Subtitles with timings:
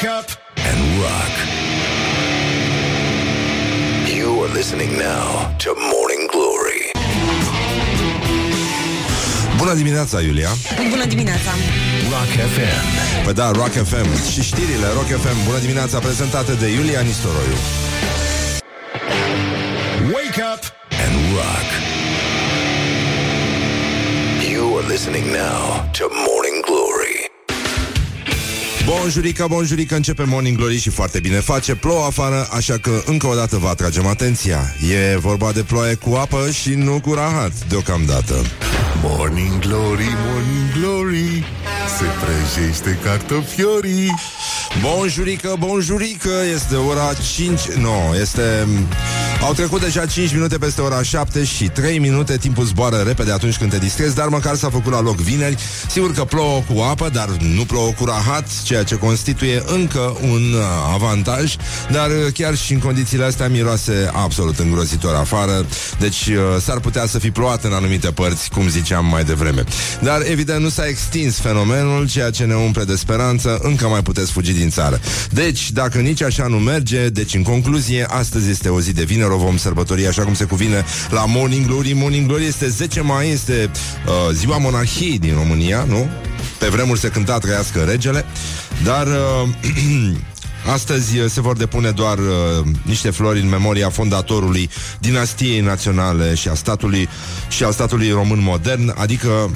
[0.00, 1.34] Wake up and rock.
[4.08, 6.82] You are listening now to Morning Glory.
[9.56, 10.48] Bună dimineața, Iulia!
[10.90, 11.50] Bună dimineața!
[12.10, 13.24] Rock FM.
[13.24, 15.44] Păi da, Rock FM și știrile Rock FM.
[15.44, 17.56] Bună dimineața, prezentate de Iulia Nistoroiu.
[20.12, 20.62] Wake up
[21.04, 21.68] and rock.
[24.52, 26.29] You are listening now to Morning Glory.
[28.98, 31.74] Bonjurică, bonjurică, începe Morning Glory și foarte bine face.
[31.74, 34.74] Plouă afară, așa că încă o dată vă atragem atenția.
[35.12, 38.34] E vorba de ploaie cu apă și nu cu rahat, deocamdată.
[39.02, 41.44] Morning Glory, Morning Glory
[41.98, 44.14] Se prăjește cartofiorii
[44.80, 48.66] Bonjurică, bonjurică, este ora 5, nu, este...
[49.42, 53.56] Au trecut deja 5 minute peste ora 7 și 3 minute, timpul zboară repede atunci
[53.56, 55.56] când te distrezi, dar măcar s-a făcut la loc vineri.
[55.88, 60.52] Sigur că plouă cu apă, dar nu plouă cu rahat, ceea ce constituie încă un
[60.52, 60.62] uh,
[60.92, 61.54] avantaj,
[61.90, 65.66] dar uh, chiar și în condițiile astea miroase absolut îngrozitor afară,
[65.98, 69.64] deci uh, s-ar putea să fi plouat în anumite părți, cum ziceam mai devreme.
[70.02, 74.32] Dar evident nu s-a extins fenomenul, ceea ce ne umple de speranță, încă mai puteți
[74.32, 75.00] fugi din țară.
[75.30, 79.28] Deci, dacă nici așa nu merge, deci în concluzie, astăzi este o zi de vineri,
[79.30, 81.92] o vom sărbători așa cum se cuvine la Morning Glory.
[81.92, 83.70] Morning Glory este 10 mai, este
[84.06, 86.08] uh, ziua monarhiei din România, nu?
[86.58, 88.24] Pe vremuri se cânta trăiască regele,
[88.84, 89.48] dar uh,
[90.72, 96.48] Astăzi uh, se vor depune doar uh, niște flori în memoria fondatorului dinastiei naționale și
[96.48, 97.08] a statului
[97.48, 99.50] și al statului român modern, adică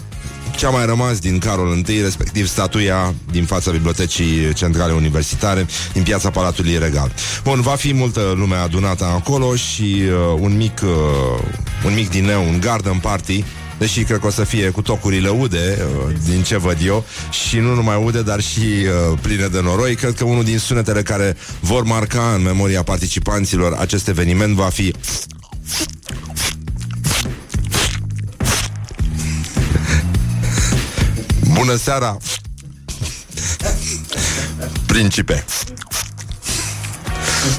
[0.56, 6.02] ce a mai rămas din Carol I, respectiv statuia din fața Bibliotecii Centrale Universitare, din
[6.02, 7.12] piața Palatului Regal.
[7.42, 10.91] Bun, va fi multă lume adunată acolo și uh, un mic uh,
[11.84, 13.44] un mic dineu, un garden party
[13.78, 17.05] Deși cred că o să fie cu tocurile ude, uh, din ce văd eu,
[17.47, 19.94] și nu numai ude, dar și uh, pline de noroi.
[19.94, 24.94] Cred că unul din sunetele care vor marca în memoria participanților acest eveniment va fi
[31.54, 32.16] Bună seara!
[34.87, 35.44] Principe!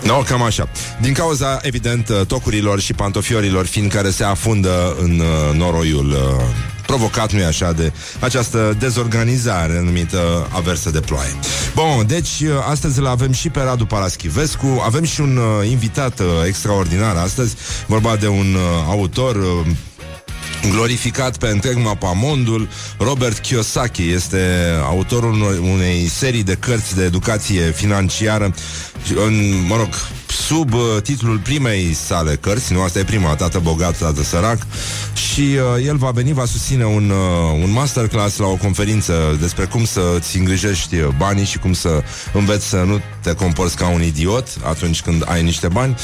[0.04, 0.70] No, cam așa.
[1.02, 6.18] Din cauza, evident, tocurilor și pantofiorilor fin care se afundă în uh, noroiul uh,
[6.86, 11.36] provocat, nu așa, de această dezorganizare numită aversă de ploaie.
[11.76, 16.20] Bun, deci uh, astăzi îl avem și pe Radu Paraschivescu, avem și un uh, invitat
[16.20, 17.56] uh, extraordinar astăzi,
[17.86, 19.66] vorba de un uh, autor uh,
[20.70, 22.68] glorificat pe întreg mapamondul.
[22.98, 24.40] Robert Kiyosaki este
[24.84, 28.54] autorul unor- unei serii de cărți de educație financiară,
[29.26, 29.90] în, mă rog,
[30.28, 34.58] sub uh, titlul primei sale cărți, nu, asta e prima, Tată bogat, tată sărac,
[35.34, 39.66] și uh, el va veni, va susține un, uh, un masterclass la o conferință despre
[39.66, 42.04] cum să-ți îngrijești uh, banii și cum să
[42.34, 45.96] înveți să nu te comporți ca un idiot atunci când ai niște bani.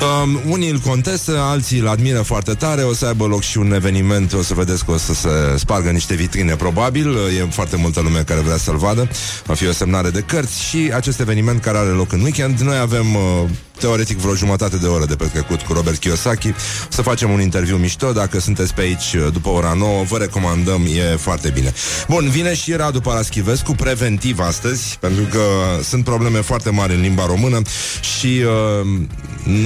[0.00, 2.82] Um, unii îl contestă, alții îl admiră foarte tare.
[2.82, 5.90] O să aibă loc și un eveniment O să vedeți că o să se spargă
[5.90, 9.08] niște vitrine Probabil, e foarte multă lume care vrea să-l vadă.
[9.44, 12.60] Va fi o semnare de cărți Și acest eveniment care are loc în weekend.
[12.60, 16.52] Noi avem uh, teoretic vreo jumătate de oră de petrecut cu Robert Kiyosaki.
[16.88, 18.12] Să facem un interviu mișto.
[18.12, 21.72] Dacă sunteți pe aici uh, după ora 9 Vă recomandăm, e foarte bine.
[22.08, 25.40] Bun, vine și Radu Paraschivescu Preventiv astăzi Pentru că
[25.82, 27.60] sunt probleme foarte mari în limba română
[28.00, 28.86] Și uh,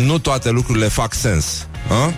[0.04, 1.66] nu toate lucrurile fac sens.
[1.88, 2.14] A?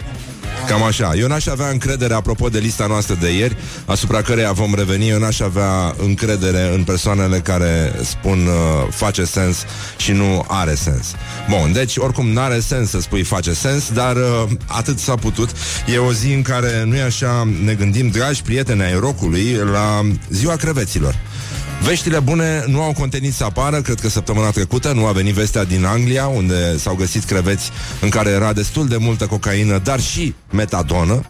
[0.69, 1.13] Cam așa.
[1.15, 5.19] Eu n-aș avea încredere, apropo de lista noastră de ieri, asupra căreia vom reveni, eu
[5.19, 9.65] n-aș avea încredere în persoanele care spun uh, face sens
[9.97, 11.15] și nu are sens.
[11.49, 15.51] Bun, deci oricum n-are sens să spui face sens, dar uh, atât s-a putut.
[15.87, 20.07] E o zi în care, nu e așa, ne gândim, dragi prieteni ai rocului, la
[20.31, 21.19] ziua creveților.
[21.83, 25.65] Veștile bune nu au contenit să apară, cred că săptămâna trecută nu a venit vestea
[25.65, 27.71] din Anglia, unde s-au găsit creveți
[28.01, 31.23] în care era destul de multă cocaină, dar și metadonă.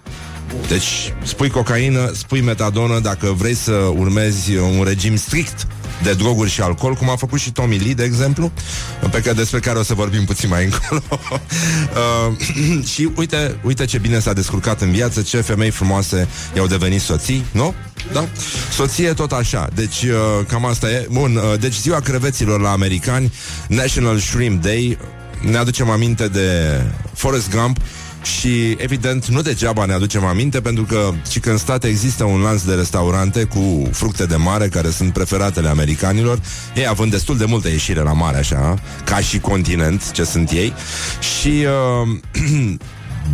[0.68, 5.66] Deci, spui cocaină, spui metadonă dacă vrei să urmezi un regim strict
[6.02, 8.52] de droguri și alcool, cum a făcut și Tommy Lee, de exemplu,
[9.00, 11.02] pe care, despre care o să vorbim puțin mai încolo.
[11.20, 17.00] uh, și uite, uite ce bine s-a descurcat în viață, ce femei frumoase i-au devenit
[17.00, 17.74] soții, nu?
[18.12, 18.28] Da?
[18.72, 19.68] Soție tot așa.
[19.74, 21.06] Deci, uh, cam asta e.
[21.10, 23.32] Bun, uh, deci ziua creveților la americani,
[23.68, 24.98] National Shrimp Day,
[25.40, 26.80] ne aducem aminte de
[27.14, 27.76] Forrest Gump,
[28.22, 32.40] și, evident, nu degeaba ne aducem aminte Pentru că și că în state există un
[32.40, 36.40] lanț de restaurante Cu fructe de mare Care sunt preferatele americanilor
[36.74, 40.72] Ei având destul de multă ieșire la mare așa Ca și continent, ce sunt ei
[41.20, 41.66] Și
[42.02, 42.74] uh,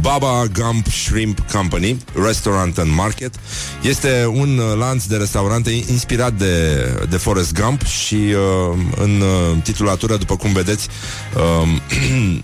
[0.00, 3.34] Baba Gump Shrimp Company, Restaurant and Market.
[3.82, 9.62] Este un uh, lanț de restaurante inspirat de, de Forrest Gump și uh, în uh,
[9.62, 10.88] titulatură, după cum vedeți,
[11.36, 11.68] uh,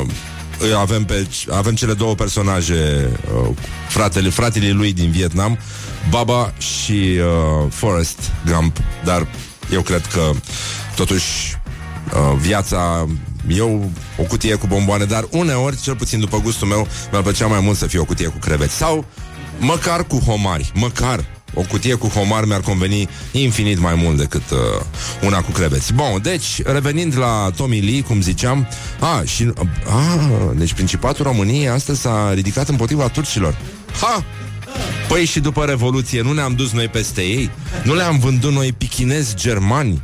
[0.00, 0.06] uh,
[0.76, 3.48] avem, pe, avem cele două personaje, uh,
[3.88, 5.58] fratele, fratele lui din Vietnam,
[6.10, 9.26] Baba și uh, Forrest Gump, dar
[9.72, 10.30] eu cred că
[10.96, 11.58] totuși
[12.12, 13.06] uh, viața
[13.48, 17.60] eu o cutie cu bomboane, dar uneori, cel puțin după gustul meu, mi-ar plăcea mai
[17.60, 18.74] mult să fie o cutie cu creveți.
[18.74, 19.04] Sau
[19.58, 21.24] măcar cu homari, măcar
[21.54, 24.58] o cutie cu homar mi-ar conveni infinit mai mult decât uh,
[25.22, 25.92] una cu creveți.
[25.92, 28.68] Bun, deci, revenind la Tommy Lee, cum ziceam,
[29.00, 29.52] a, și,
[29.88, 33.56] a, deci Principatul României astăzi s-a ridicat împotriva turcilor.
[34.00, 34.24] Ha!
[35.08, 37.50] Păi și după Revoluție nu ne-am dus noi peste ei?
[37.82, 40.02] Nu le-am vândut noi pichinezi germani?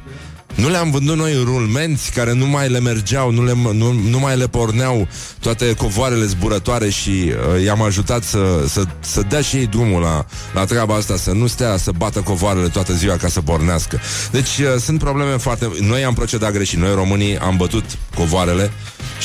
[0.54, 4.36] Nu le-am vândut noi rulmenți care nu mai le mergeau, nu, le, nu, nu mai
[4.36, 5.08] le porneau
[5.40, 10.26] toate covoarele zburătoare și uh, i-am ajutat să, să, să dea și ei drumul la,
[10.54, 14.00] la treaba asta, să nu stea să bată covoarele toată ziua ca să pornească.
[14.30, 15.70] Deci uh, sunt probleme foarte...
[15.80, 18.70] Noi am procedat greșit, noi românii am bătut covoarele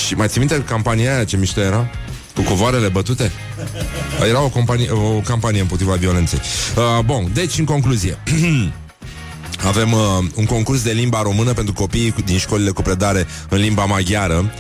[0.06, 1.90] și mai ții minte campania aia ce mișto era?
[2.36, 3.32] Cu covoarele bătute?
[4.30, 6.40] Era o, companie, o campanie împotriva violenței.
[6.76, 8.18] Uh, bun, deci în concluzie
[9.66, 10.00] Avem uh,
[10.36, 14.54] un concurs de limba română pentru copiii din școlile cu predare în limba maghiară.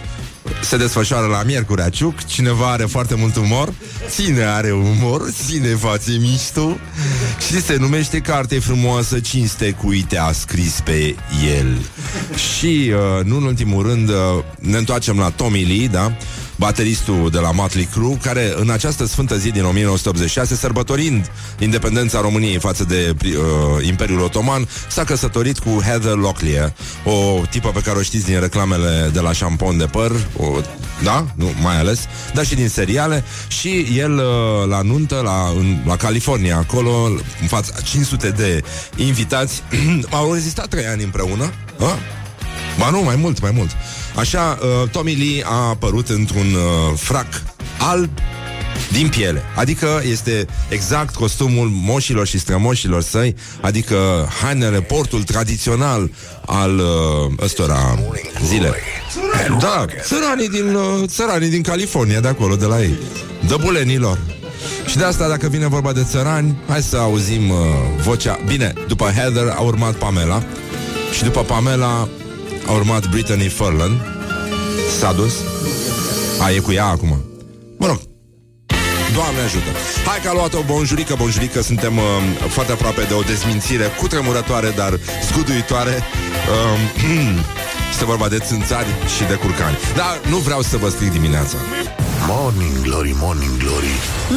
[0.61, 3.73] Se desfășoară la Miercurea Ciuc Cineva are foarte mult umor.
[4.07, 6.77] Ține are umor, ține fațe mișto?
[7.47, 11.15] Și se numește Carte frumoasă, cinste cu uite a scris pe
[11.57, 11.77] el.
[12.57, 14.15] Și, uh, nu în ultimul rând uh,
[14.59, 16.17] Ne întoarcem la Tommy Lee, da?
[16.55, 22.59] Bateristul de la Motley Crue, care în această sfântă zi din 1986, sărbătorind independența României
[22.59, 26.73] față de uh, Imperiul Otoman, s-a căsătorit cu Heather Locklear,
[27.03, 30.59] o tipă pe care o știți din reclamele de la șampon de păr, o,
[31.03, 35.77] da, nu, mai ales, dar și din seriale, și el uh, la nuntă, la, în,
[35.85, 37.05] la California, acolo,
[37.41, 38.63] în fața 500 de
[38.95, 39.63] invitați,
[40.09, 41.97] au rezistat trei ani împreună, a?
[42.77, 43.69] Ba nu, mai mult, mai mult.
[44.15, 47.27] Așa, uh, Tommy Lee a apărut într-un uh, frac
[47.77, 48.09] alb
[48.91, 49.41] din piele.
[49.55, 56.11] Adică este exact costumul moșilor și strămoșilor săi, adică hainele, portul tradițional
[56.45, 56.85] al uh,
[57.43, 57.99] ăstora
[58.45, 58.73] zile.
[59.59, 62.97] Da, țăranii din, uh, țăranii din California, de acolo, de la ei.
[63.47, 64.19] Dăbulenilor.
[64.89, 67.57] Și de asta, dacă vine vorba de țărani, hai să auzim uh,
[68.03, 68.39] vocea.
[68.47, 70.43] Bine, după Heather a urmat Pamela
[71.13, 72.07] și după Pamela
[72.67, 74.05] a urmat Brittany Furlan.
[74.99, 75.33] S-a dus?
[76.41, 77.23] A, e cu ea acum.
[77.77, 77.99] Mă rog,
[79.13, 79.69] Doamne ajută!
[80.05, 81.61] Hai că a luat o bonjurică, bonjurică.
[81.61, 82.03] Suntem uh,
[82.47, 84.99] foarte aproape de o dezmințire Cutremurătoare, dar
[85.31, 85.95] zguduitoare.
[85.95, 87.39] Uh,
[87.91, 89.77] Este vorba de țânțari și de curcani.
[89.95, 91.57] Dar nu vreau să vă stric dimineața.
[92.27, 93.93] Morning Glory, Morning Glory.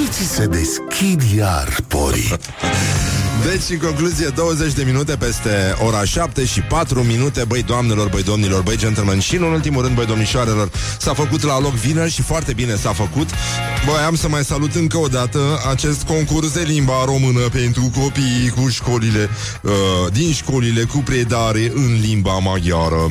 [0.06, 2.28] Îți se deschid iar porii
[3.44, 8.22] Deci, în concluzie, 20 de minute peste ora 7 și 4 minute, băi doamnelor, băi
[8.22, 12.22] domnilor, băi gentlemen și, în ultimul rând, băi domnișoarelor, s-a făcut la loc vineri și
[12.22, 13.28] foarte bine s-a făcut.
[13.86, 15.38] Băi, am să mai salut încă o dată
[15.70, 19.28] acest concurs de limba română pentru copiii cu școlile,
[19.62, 19.72] uh,
[20.12, 23.10] din școlile cu predare în limba maghiară.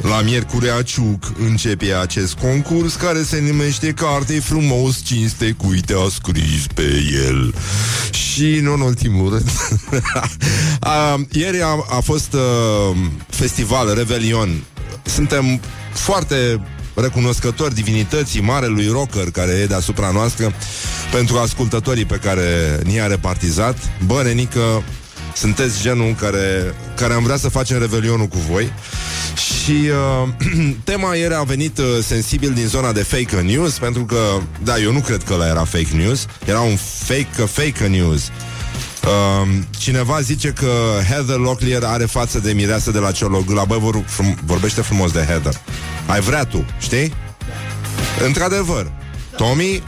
[0.00, 6.08] La Miercurea Ciuc începe acest concurs care se numește Carte frumos, cinste, cu uite a
[6.08, 7.54] scris pe el.
[8.10, 9.50] Și nu în ultimul rând
[10.80, 12.96] a, Ieri a, a fost uh,
[13.28, 14.64] festival, Revelion
[15.04, 15.60] Suntem
[15.92, 16.60] foarte
[16.94, 20.52] recunoscători divinității marelui rocker care e deasupra noastră
[21.12, 23.76] pentru ascultătorii pe care ni-a repartizat.
[24.06, 24.82] Bă, nenică,
[25.34, 28.72] sunteți genul care, care am vrea să facem revelionul cu voi.
[29.36, 29.90] Și
[30.22, 30.28] uh,
[30.90, 34.16] tema ieri a venit uh, sensibil din zona de fake news, pentru că,
[34.62, 38.30] da, eu nu cred că la era fake news, era un fake fake news.
[39.04, 39.48] Uh,
[39.78, 40.72] cineva zice că
[41.08, 45.24] Heather Locklear are față de mireasă de la Ciologula Băi, vor, frum, vorbește frumos de
[45.28, 45.60] Heather
[46.06, 47.12] Ai vrea tu, știi?
[48.26, 48.92] Într-adevăr
[49.36, 49.82] Tommy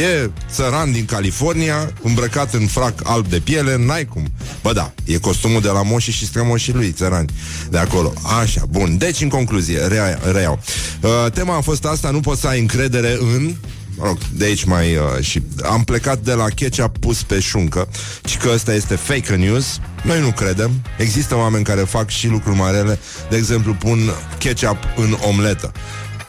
[0.00, 4.26] E țăran din California, îmbrăcat în frac alb de piele, n-ai cum.
[4.62, 7.32] Bă da, e costumul de la moșii și strămoșii lui, țărani,
[7.70, 8.12] de acolo.
[8.40, 8.98] Așa, bun.
[8.98, 10.60] Deci, în concluzie, rea, reiau.
[11.00, 13.54] Uh, tema a fost asta, nu poți să ai încredere în
[13.96, 17.88] mă rog, de aici mai uh, și am plecat de la ketchup pus pe șuncă
[18.24, 19.80] și că ăsta este fake news.
[20.02, 20.70] Noi nu credem.
[20.98, 22.98] Există oameni care fac și lucruri marele,
[23.30, 23.98] de exemplu pun
[24.38, 25.72] ketchup în omletă.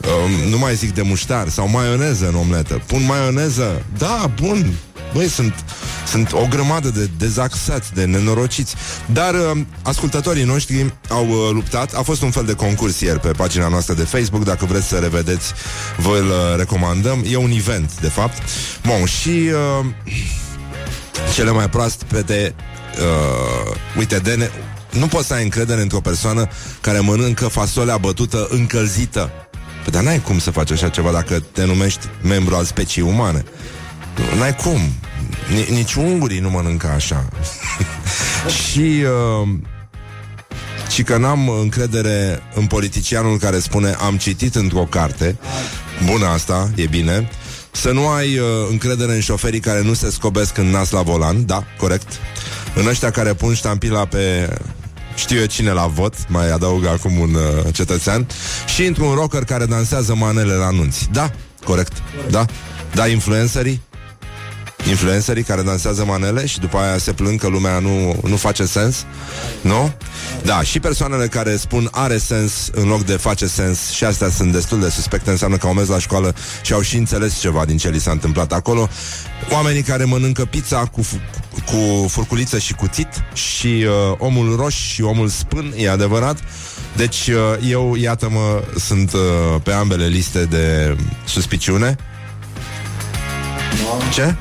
[0.06, 2.82] Uh, nu mai zic de muștar sau maioneză în omletă.
[2.86, 3.86] Pun maioneză?
[3.98, 4.74] Da, bun.
[5.14, 5.54] Băi, sunt,
[6.08, 8.76] sunt o grămadă de dezaxați, de nenorociți.
[9.06, 11.94] Dar uh, ascultătorii noștri au uh, luptat.
[11.94, 14.44] A fost un fel de concurs ieri pe pagina noastră de Facebook.
[14.44, 15.54] Dacă vreți să revedeți,
[15.98, 17.24] vă îl uh, recomandăm.
[17.30, 18.38] E un event, de fapt.
[18.86, 19.86] Bun, și uh,
[21.34, 22.54] cele mai proaste de...
[23.00, 24.50] Uh, uite, de ne-
[24.92, 26.48] nu poți să ai încredere într-o persoană
[26.82, 29.32] care mănâncă fasolea bătută încălzită.
[29.86, 33.44] Păi, dar n-ai cum să faci așa ceva dacă te numești membru al speciei umane.
[34.16, 34.80] Nu, N-ai cum.
[35.54, 37.30] Ni- nici ungurii nu mănâncă așa.
[38.62, 39.04] și...
[39.42, 39.50] Uh,
[40.90, 45.38] și că n-am încredere în politicianul care spune am citit într-o carte,
[46.06, 47.30] bună asta, e bine,
[47.72, 51.46] să nu ai uh, încredere în șoferii care nu se scobesc în nas la volan,
[51.46, 52.08] da, corect,
[52.76, 54.50] în ăștia care pun ștampila pe
[55.16, 58.28] știu eu cine la vot, mai adaug acum un uh, cetățean,
[58.66, 61.08] și într-un rocker care dansează manele la anunți.
[61.12, 61.32] Da,
[61.64, 61.94] corect,
[62.30, 62.46] da,
[62.94, 63.82] da, influencerii,
[64.88, 69.06] influencerii care dansează manele și după aia se plâng că lumea nu, nu face sens,
[69.62, 69.94] nu?
[70.44, 74.52] Da, și persoanele care spun are sens în loc de face sens și astea sunt
[74.52, 77.78] destul de suspecte, înseamnă că au mers la școală și au și înțeles ceva din
[77.78, 78.90] ce li s-a întâmplat acolo.
[79.52, 81.22] Oamenii care mănâncă pizza cu, fu-
[81.66, 86.38] cu furculiță și cuțit și uh, omul roș și omul spân, e adevărat.
[86.96, 89.20] Deci uh, eu, iată-mă, sunt uh,
[89.64, 91.96] pe ambele liste de suspiciune.
[94.14, 94.36] Ce?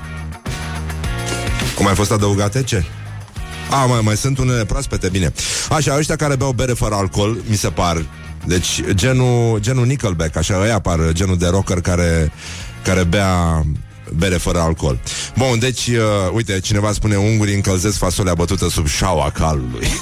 [1.84, 2.62] Cum ai fost adăugate?
[2.62, 2.84] Ce?
[3.70, 5.32] A, mai, mai sunt unele proaspete, bine.
[5.70, 8.04] Așa, ăștia care beau bere fără alcool, mi se par.
[8.44, 12.32] Deci, genul, genul Nickelback, așa, ăia par genul de rocker care,
[12.84, 13.62] care bea
[14.16, 14.98] bere fără alcool.
[15.36, 15.96] Bun, deci, uh,
[16.32, 19.86] uite, cineva spune ungurii încălzesc fasolea bătută sub șaua calului.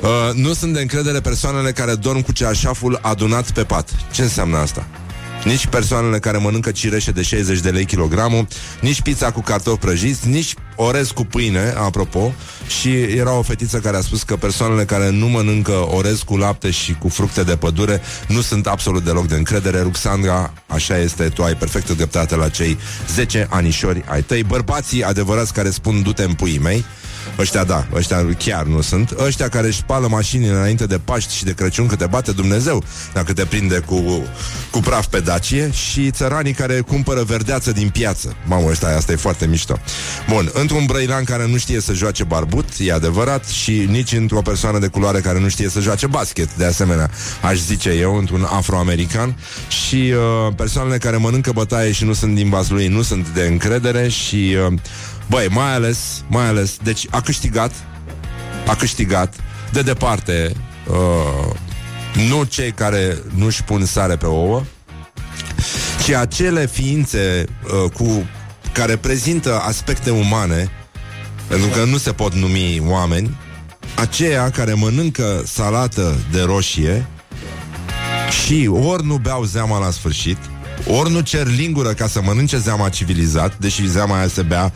[0.00, 3.90] uh, nu sunt de încredere persoanele care dorm cu ceașaful adunat pe pat.
[4.12, 4.86] Ce înseamnă asta?
[5.44, 8.46] Nici persoanele care mănâncă cireșe de 60 de lei kilogramul,
[8.80, 12.32] nici pizza cu cartofi prăjiți, nici orez cu pâine, apropo.
[12.80, 16.70] Și era o fetiță care a spus că persoanele care nu mănâncă orez cu lapte
[16.70, 19.80] și cu fructe de pădure nu sunt absolut deloc de încredere.
[19.80, 22.78] Ruxandra, așa este, tu ai perfectă dreptate la cei
[23.14, 24.42] 10 anișori ai tăi.
[24.42, 26.84] Bărbații adevărați care spun du-te în puii mei,
[27.38, 29.14] Ăștia da, ăștia chiar nu sunt.
[29.18, 32.84] Ăștia care își spală mașinile înainte de Paști și de Crăciun Că te bate Dumnezeu
[33.12, 34.26] Dacă te prinde cu,
[34.70, 35.70] cu praf pe Dacie.
[35.72, 38.36] Și țăranii care cumpără verdeață din piață.
[38.46, 39.78] Mamă, ăsta, asta e foarte mișto.
[40.28, 44.78] Bun, într-un brăilan care nu știe să joace barbut E adevărat Și nici într-o persoană
[44.78, 47.10] de culoare care nu știe să joace basket De asemenea,
[47.42, 49.36] aș zice eu Într-un afroamerican.
[49.86, 50.12] Și
[50.46, 54.56] uh, persoanele care mănâncă bătaie și nu sunt din Vaslui Nu sunt de încredere Și...
[54.70, 54.78] Uh,
[55.26, 57.72] Băi, mai ales, mai ales, deci a câștigat,
[58.66, 59.34] a câștigat
[59.72, 60.52] de departe
[60.86, 61.54] uh,
[62.28, 64.62] nu cei care nu-și pun sare pe ouă,
[66.04, 67.44] ci acele ființe
[67.84, 68.26] uh, cu
[68.72, 70.70] care prezintă aspecte umane,
[71.48, 73.36] pentru că nu se pot numi oameni,
[73.94, 77.06] aceia care mănâncă salată de roșie
[78.44, 80.38] și ori nu beau zeama la sfârșit,
[80.86, 84.72] ori nu cer lingură ca să mănânce zeama civilizat, deși zeama aia se bea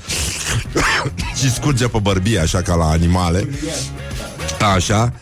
[1.39, 3.49] și scurge pe bărbie, așa ca la animale.
[4.75, 5.13] Așa.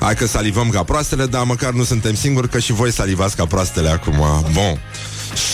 [0.00, 3.46] Hai că salivăm ca proastele, dar măcar nu suntem singuri, că și voi salivați ca
[3.46, 4.16] proastele acum.
[4.52, 4.80] Bun.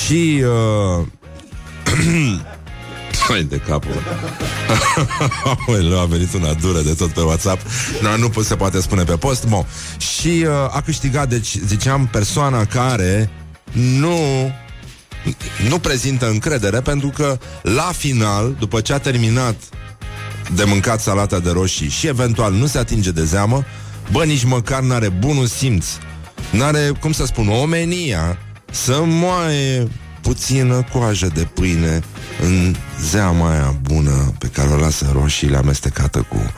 [0.04, 0.42] Și...
[0.98, 1.06] Uh...
[3.28, 4.02] Hai de capul
[5.66, 7.60] Aoleu, a venit una dură de tot pe WhatsApp
[8.02, 9.66] no, Nu se poate spune pe post Bun.
[9.98, 13.30] Și uh, a câștigat, deci ziceam, persoana care
[13.72, 14.18] nu
[15.68, 19.56] nu prezintă încredere pentru că la final, după ce a terminat
[20.54, 23.64] de mâncat salata de roșii și eventual nu se atinge de zeamă,
[24.12, 25.86] bă, nici măcar n-are bunul simț,
[26.50, 28.38] n-are, cum să spun, omenia
[28.70, 29.88] să moaie
[30.20, 32.00] puțină coajă de pâine
[32.42, 36.52] în zeama aia bună pe care o lasă roșiile amestecată cu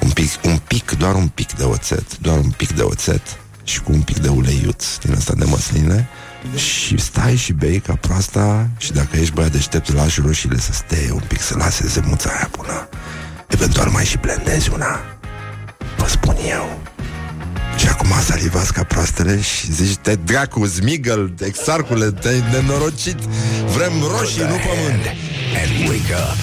[0.00, 3.22] un pic, un pic, doar un pic de oțet, doar un pic de oțet
[3.64, 6.08] și cu un pic de uleiuț din asta de măsline
[6.54, 11.12] și stai și bei ca proasta Și dacă ești băiat deștept Lași roșiile să steie
[11.12, 12.88] un pic Să lase zemuța aia bună.
[13.46, 15.00] Eventual mai și blendezi una.
[15.96, 16.80] Vă spun eu.
[17.76, 23.18] Și acum salivați ca proastele Și zici, te dracu, zmigăl Exarcule, te-ai nenorocit.
[23.76, 25.04] Vrem roșii, nu pământ.
[25.60, 26.36] And wake up.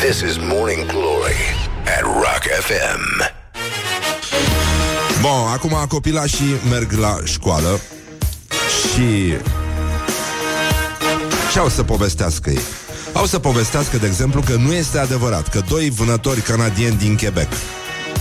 [0.00, 1.42] This is Morning Glory
[1.96, 3.32] at Rock FM.
[5.20, 7.80] Bun, acum copilașii merg la școală
[8.92, 9.34] Și
[11.52, 12.60] Ce au să povestească ei?
[13.12, 17.48] Au să povestească, de exemplu, că nu este adevărat Că doi vânători canadieni din Quebec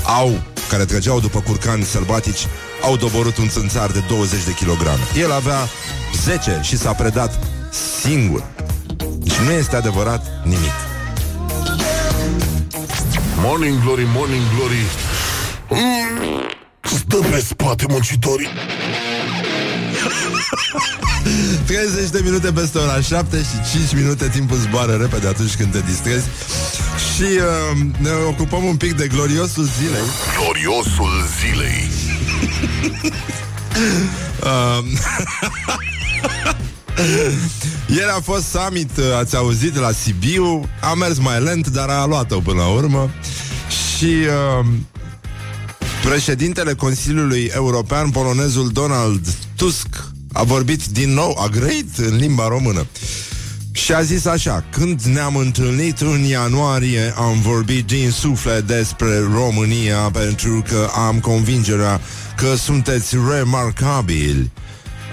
[0.03, 2.47] Au, care trăgeau după curcani sălbatici
[2.81, 5.67] Au doborât un țânțar de 20 de kilograme El avea
[6.23, 7.39] 10 și s-a predat
[8.01, 8.43] singur.
[9.25, 10.73] Și nu este adevărat nimic.
[13.37, 14.83] Morning Glory, Morning Glory
[15.69, 16.49] mm,
[16.81, 18.47] Stă pe spate muncitorii
[21.65, 25.79] 30 de minute peste ora 7 și 5 minute Timpul zboară repede atunci când te
[25.85, 26.25] distrezi.
[27.15, 30.07] Și uh, ne ocupăm un pic de gloriosul zilei.
[30.37, 31.89] Gloriosul zilei.
[34.43, 34.83] Uh,
[37.95, 40.69] Ieri a fost summit, uh, ați auzit, la Sibiu.
[40.81, 43.09] A mers mai lent, dar a luat-o până la urmă.
[43.97, 44.65] Și uh,
[46.03, 49.27] președintele Consiliului European, polonezul Donald
[49.63, 49.87] Tusk
[50.33, 52.85] A vorbit din nou, a grăit în limba română
[53.71, 59.97] și a zis așa, când ne-am întâlnit în ianuarie, am vorbit din suflet despre România
[59.97, 62.01] pentru că am convingerea
[62.35, 64.51] că sunteți remarcabili.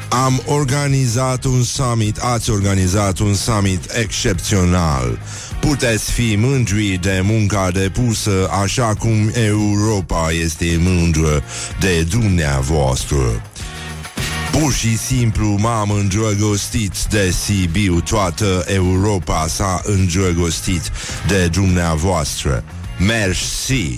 [0.09, 5.19] Am organizat un summit, ați organizat un summit excepțional.
[5.61, 11.43] Puteți fi mândri de munca depusă așa cum Europa este mândră
[11.81, 13.50] de dumneavoastră.
[14.53, 20.91] Pur și simplu m-am îndrăgostit de Sibiu Toată Europa s-a îndrăgostit
[21.29, 22.65] de dumneavoastră
[22.99, 23.73] Merci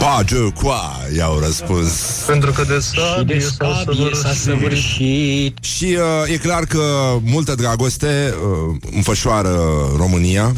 [0.00, 1.90] Pa de qua, i-au răspuns
[2.26, 4.36] Pentru că de sabie s-a săvârșit.
[4.36, 5.58] săvârșit.
[5.60, 5.84] Și
[6.24, 9.58] uh, e clar că multă dragoste uh, înfășoară
[9.96, 10.52] România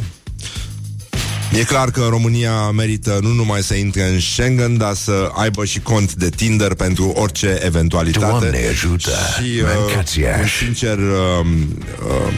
[1.52, 5.80] E clar că România merită nu numai să intre în Schengen, dar să aibă și
[5.80, 8.26] cont de Tinder pentru orice eventualitate.
[8.26, 10.40] Doamne ajută, Și uh, mâncați-aș.
[10.40, 11.46] un sincer uh,
[12.06, 12.32] uh,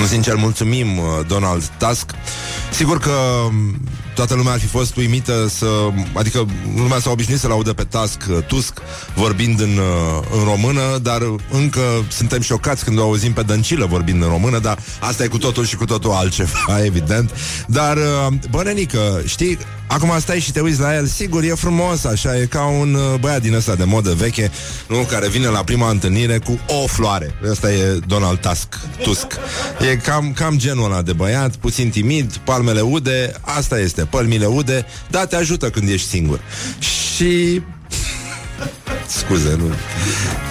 [0.00, 2.10] un sincer mulțumim uh, Donald Tusk.
[2.72, 3.10] Sigur că
[3.46, 3.80] um,
[4.16, 5.66] toată lumea ar fi fost uimită să...
[6.12, 6.46] Adică
[6.76, 8.82] lumea s-a obișnuit să-l audă pe Tusk, uh, Tusk
[9.14, 14.22] vorbind în, uh, în română, dar încă suntem șocați când o auzim pe Dăncilă vorbind
[14.22, 17.30] în română, dar asta e cu totul și cu totul altceva, evident.
[17.66, 22.04] Dar, uh, bă, nenică, știi, acum stai și te uiți la el, sigur, e frumos,
[22.04, 24.50] așa, e ca un uh, băiat din ăsta de modă veche,
[24.88, 27.34] nu, care vine la prima întâlnire cu o floare.
[27.50, 29.26] Ăsta e Donald Tusk, Tusk.
[29.90, 34.86] E cam, cam genul ăla de băiat, puțin timid, palmele ude, asta este, pălmile ude,
[35.10, 36.40] dar te ajută când ești singur.
[36.78, 37.62] Și
[39.06, 39.74] Scuze, nu,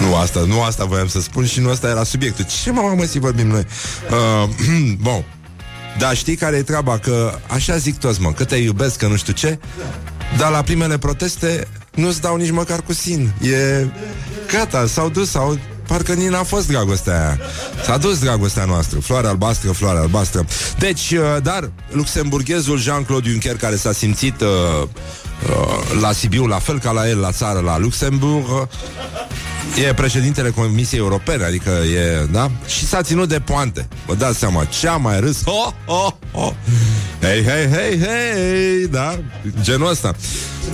[0.06, 2.46] nu asta, nu asta voiam să spun și nu asta era subiectul.
[2.62, 3.66] Ce mă mă să vorbim noi?
[4.10, 4.48] Uh,
[5.02, 5.24] bun.
[5.98, 6.98] Dar știi care e treaba?
[6.98, 9.58] Că așa zic toți, mă, că te iubesc, că nu știu ce,
[10.38, 13.32] dar la primele proteste nu-ți dau nici măcar cu sin.
[13.42, 13.86] E
[14.52, 17.38] gata, s-au dus, sau Parcă nici n-a fost dragostea aia.
[17.84, 18.98] S-a dus dragostea noastră.
[18.98, 20.46] Floare albastră, floare albastră.
[20.78, 24.48] Deci, uh, dar luxemburghezul Jean-Claude Juncker Care s-a simțit uh,
[24.82, 28.62] uh, La Sibiu, la fel ca la el La țară, la Luxemburg uh,
[29.74, 32.50] E președintele Comisiei Europene Adică e, da?
[32.66, 33.88] Și s-a ținut de poante.
[34.06, 35.42] Vă dați seama, ce a mai râs?
[35.44, 36.52] Oh, oh, oh.
[37.20, 39.18] Hei, hei, hei, hei Da,
[39.62, 40.14] genul ăsta.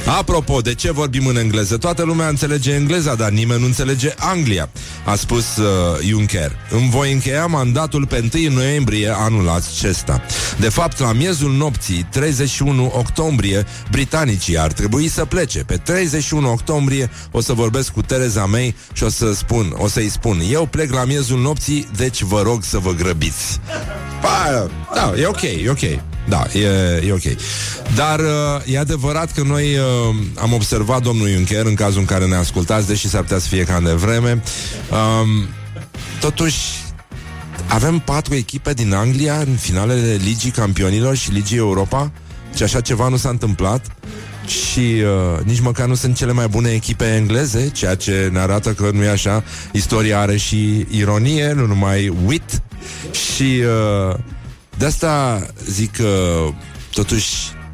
[0.07, 1.77] Apropo, de ce vorbim în engleză?
[1.77, 4.69] Toată lumea înțelege engleza, dar nimeni nu înțelege Anglia
[5.05, 5.67] A spus uh,
[6.07, 6.57] Juncker.
[6.71, 10.23] Îmi voi încheia mandatul pe 1 noiembrie anul acesta.
[10.59, 15.59] De fapt, la miezul nopții 31 octombrie Britanicii ar trebui să plece.
[15.59, 20.09] Pe 31 octombrie o să vorbesc cu Tereza May Și o să spun, o să-i
[20.09, 23.61] spun Eu plec la miezul nopții, deci vă rog să vă grăbiți
[24.21, 26.67] Pa, Da, e ok, e ok da, e,
[27.07, 27.23] e ok.
[27.95, 28.27] Dar uh,
[28.67, 32.87] e adevărat că noi uh, am observat domnul Juncker în cazul în care ne ascultați,
[32.87, 34.43] deși s-ar putea să fie cam de vreme.
[34.91, 35.47] Um,
[36.21, 36.59] totuși,
[37.67, 42.13] avem patru echipe din Anglia în finalele Ligii Campionilor și Ligii Europa
[42.55, 43.87] și așa ceva nu s-a întâmplat
[44.47, 48.73] și uh, nici măcar nu sunt cele mai bune echipe engleze, ceea ce ne arată
[48.73, 49.45] că nu e așa.
[49.73, 52.63] Istoria are și ironie, nu numai wit.
[53.11, 53.63] Și
[54.11, 54.17] uh,
[54.79, 56.41] de asta zic că
[56.93, 57.29] totuși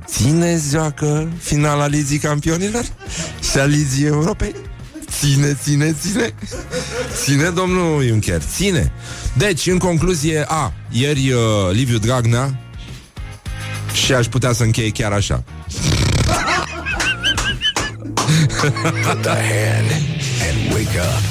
[0.06, 2.84] ține joacă finala Ligii Campionilor
[3.52, 4.54] și a Ligii Europei.
[5.10, 6.34] Ține, ține, ține
[7.24, 8.92] Ține, domnul Juncker, ține
[9.36, 11.40] Deci, în concluzie, a, ieri uh,
[11.72, 12.60] Liviu Dragnea
[13.92, 15.44] Și aș putea să încheie chiar așa
[18.48, 19.92] Put the hand
[20.46, 21.22] and wake up.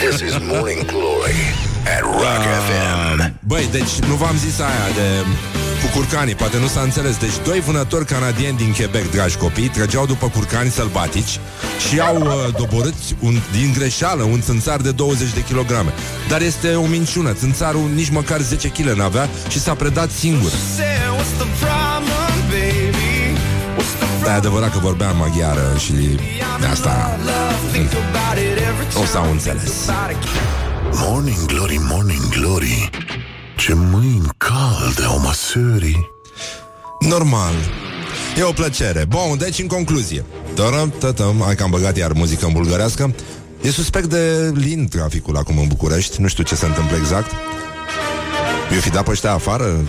[0.00, 1.40] This is Morning Glory
[1.86, 3.32] at Rock FM.
[3.40, 5.26] Băi, deci nu v-am zis aia de
[5.82, 7.16] cu curcanii, poate nu s-a înțeles.
[7.16, 11.40] Deci doi vânători canadieni din Quebec, dragi copii, trăgeau după curcani sălbatici
[11.88, 15.92] și au uh, doborât un, din greșeală un țânțar de 20 de kilograme.
[16.28, 17.32] Dar este o minciună.
[17.32, 20.50] Țânțarul nici măcar 10 kg n-avea și s-a predat singur.
[24.28, 25.92] Dar e adevărat că vorbea în maghiară și
[26.60, 27.18] de asta
[29.00, 29.72] o să au înțeles.
[30.92, 32.90] Morning Glory, Morning Glory
[33.56, 36.10] Ce mâini calde au măsării
[37.00, 37.54] Normal.
[38.38, 39.04] E o plăcere.
[39.08, 40.24] Bun, deci în concluzie.
[40.54, 43.14] Tărăm, tătăm, hai că am băgat iar muzică în bulgărească.
[43.62, 46.20] E suspect de lin traficul acum în București.
[46.20, 47.30] Nu știu ce se întâmplă exact.
[48.72, 49.84] Eu fi dat pe ăștia afară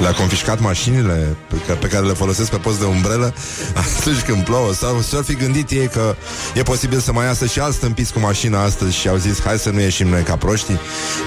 [0.00, 3.34] le-a confiscat mașinile pe care, pe care le folosesc pe post de umbrelă
[3.98, 4.72] atunci când plouă.
[4.72, 6.14] Sau s-ar fi gândit ei că
[6.54, 9.58] e posibil să mai iasă și alți stâmpiți cu mașina astăzi și au zis hai
[9.58, 10.80] să nu ieșim noi ca proștii.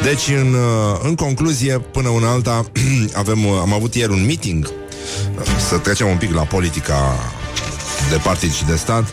[0.04, 2.66] Deci, în, uh, în concluzie, până una alta,
[3.14, 4.72] avem, uh, am avut ieri un meeting
[5.70, 7.16] să trecem un pic la politica
[8.10, 9.04] de partid și de stat.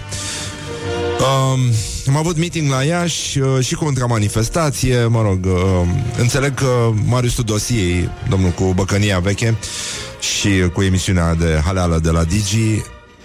[1.20, 1.61] Um,
[2.08, 7.34] am avut meeting la Iași uh, și contra manifestație, mă rog, uh, înțeleg că Marius
[7.34, 9.56] Tudosiei, domnul cu băcănia veche
[10.20, 12.82] și cu emisiunea de haleală de la Digi,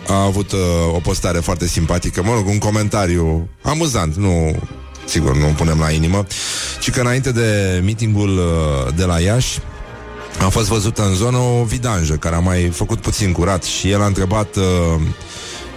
[0.08, 0.60] a avut uh,
[0.94, 4.56] o postare foarte simpatică, mă rog, un comentariu amuzant, nu,
[5.06, 6.26] sigur, nu punem la inimă,
[6.80, 9.60] ci că înainte de meetingul uh, de la Iași,
[10.40, 14.02] a fost văzută în zonă o vidanjă care a mai făcut puțin curat și el
[14.02, 15.02] a întrebat uh,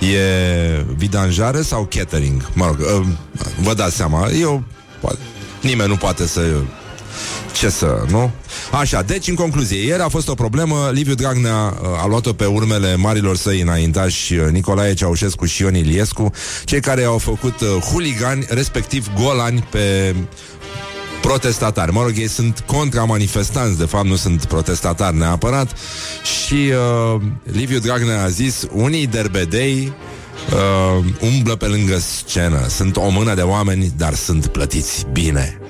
[0.00, 2.50] E vidanjare sau catering?
[2.52, 3.06] Mă rog, uh,
[3.60, 4.64] vă dați seama, eu
[5.60, 6.40] nimeni nu poate să
[7.52, 8.30] ce să, nu?
[8.72, 12.44] Așa, deci în concluzie, ieri a fost o problemă, Liviu Dragnea uh, a luat-o pe
[12.44, 16.30] urmele marilor săi înaintași uh, Nicolae Ceaușescu și Ion Iliescu,
[16.64, 20.14] cei care au făcut uh, huligani, respectiv golani pe
[21.28, 21.92] protestatari.
[21.92, 25.78] Mă rog, ei sunt contra-manifestanți, de fapt nu sunt protestatari neapărat.
[26.22, 26.72] Și
[27.14, 29.92] uh, Liviu Dragnea a zis, unii derbedei
[30.52, 32.66] uh, umblă pe lângă scenă.
[32.68, 35.60] Sunt o mână de oameni, dar sunt plătiți bine.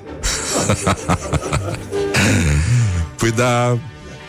[3.19, 3.79] păi da,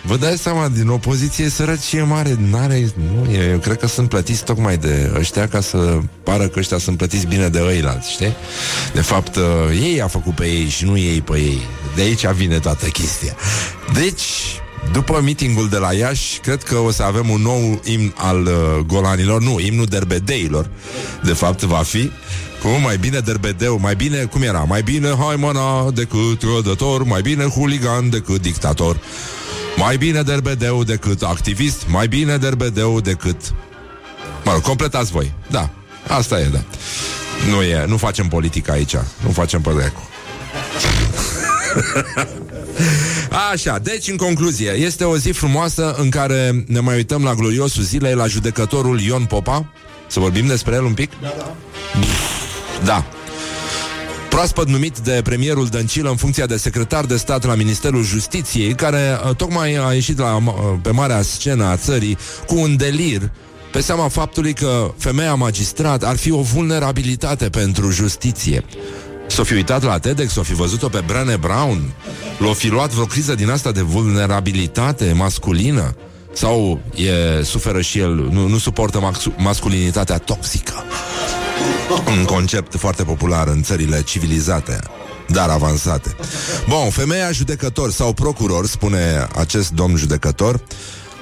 [0.02, 4.78] Vă dați seama, din opoziție sărăcie mare N-are, nu, eu cred că sunt plătiți tocmai
[4.78, 8.34] de ăștia Ca să pară că ăștia sunt plătiți bine de ăilalți, știi?
[8.94, 9.44] De fapt, uh,
[9.82, 11.62] ei a făcut pe ei și nu ei pe ei
[11.96, 13.36] De aici vine toată chestia
[13.94, 14.22] Deci,
[14.92, 18.86] după meetingul de la Iași, cred că o să avem un nou imn al uh,
[18.86, 20.70] golanilor, nu, imnul derbedeilor,
[21.24, 22.12] de fapt va fi,
[22.62, 27.44] cum, mai bine derbedeu, mai bine, cum era, mai bine haimana decât rădător, mai bine
[27.44, 29.00] huligan decât dictator.
[29.76, 33.54] Mai bine derbedeu decât activist, mai bine derbedeu decât...
[34.44, 35.34] Mă rog, completați voi.
[35.50, 35.70] Da,
[36.08, 36.64] asta e, da.
[37.50, 40.10] Nu e, nu facem politică aici, nu facem pădrecu.
[43.52, 47.84] Așa, deci în concluzie, este o zi frumoasă în care ne mai uităm la gloriosul
[47.84, 49.72] zilei, la judecătorul Ion Popa.
[50.08, 51.12] Să vorbim despre el un pic?
[51.22, 51.56] Da, da.
[52.84, 53.06] Da
[54.30, 59.20] proaspăt numit de premierul Dăncilă în funcția de secretar de stat la Ministerul Justiției, care
[59.26, 63.32] uh, tocmai a ieșit la, uh, pe marea scenă a țării cu un delir
[63.72, 68.64] pe seama faptului că femeia magistrat ar fi o vulnerabilitate pentru justiție.
[69.28, 71.94] S-o fi uitat la TEDx, s-o fi văzut-o pe Brené Brown,
[72.38, 75.96] l-o fi luat vreo criză din asta de vulnerabilitate masculină,
[76.34, 80.84] sau e, suferă și el, nu, nu suportă masculinitatea toxică.
[82.18, 84.80] Un concept foarte popular în țările civilizate
[85.32, 86.16] dar avansate.
[86.68, 90.62] Bun, femeia judecător sau procuror, spune acest domn judecător,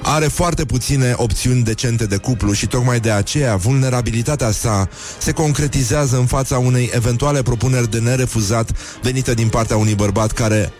[0.02, 6.16] are foarte puține opțiuni decente de cuplu și tocmai de aceea vulnerabilitatea sa se concretizează
[6.16, 8.70] în fața unei eventuale propuneri de nerefuzat
[9.02, 10.72] venită din partea unui bărbat care,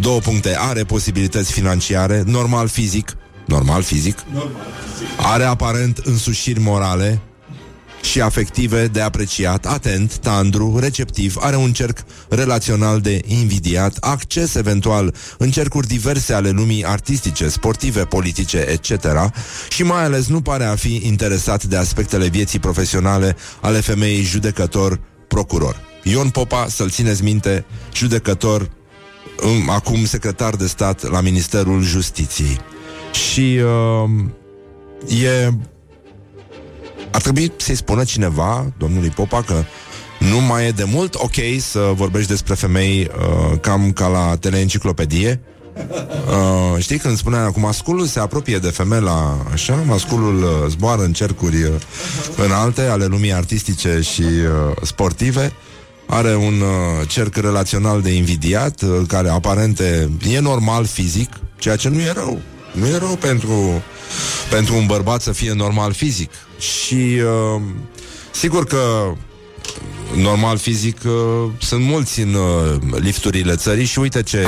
[0.00, 4.52] două puncte, are posibilități financiare, normal fizic, normal fizic, normal
[4.92, 5.32] fizic.
[5.32, 7.20] are aparent însușiri morale,
[8.02, 15.14] și afective de apreciat, atent, tandru, receptiv, are un cerc relațional de invidiat, acces eventual
[15.38, 19.06] în cercuri diverse ale lumii artistice, sportive, politice, etc.
[19.68, 25.00] și mai ales nu pare a fi interesat de aspectele vieții profesionale ale femeii judecător,
[25.28, 25.84] procuror.
[26.02, 28.70] Ion Popa, să-l țineți minte, judecător,
[29.44, 32.60] um, acum secretar de stat la Ministerul Justiției.
[33.12, 35.50] Și uh, e
[37.16, 39.64] ar trebui să-i spună cineva, domnului Popa, că
[40.18, 45.40] nu mai e de mult ok să vorbești despre femei uh, cam ca la teleenciclopedie.
[45.76, 51.12] Uh, știi când spunea că masculul se apropie de femela așa, masculul uh, zboară în
[51.12, 51.70] cercuri uh,
[52.36, 55.52] înalte ale lumii artistice și uh, sportive
[56.06, 61.88] are un uh, cerc relațional de invidiat uh, care aparente e normal fizic, ceea ce
[61.88, 62.40] nu e rău.
[62.72, 63.82] Nu e rău pentru,
[64.50, 66.30] pentru un bărbat să fie normal fizic.
[66.58, 67.20] Și
[67.54, 67.62] uh,
[68.30, 69.12] sigur că
[70.14, 71.12] normal fizic uh,
[71.60, 74.46] sunt mulți în uh, lifturile țării și uite ce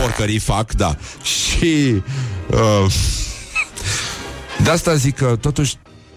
[0.00, 0.96] porcării fac, da.
[1.22, 2.02] Și
[2.50, 2.92] uh,
[4.62, 5.74] de asta zic că totuși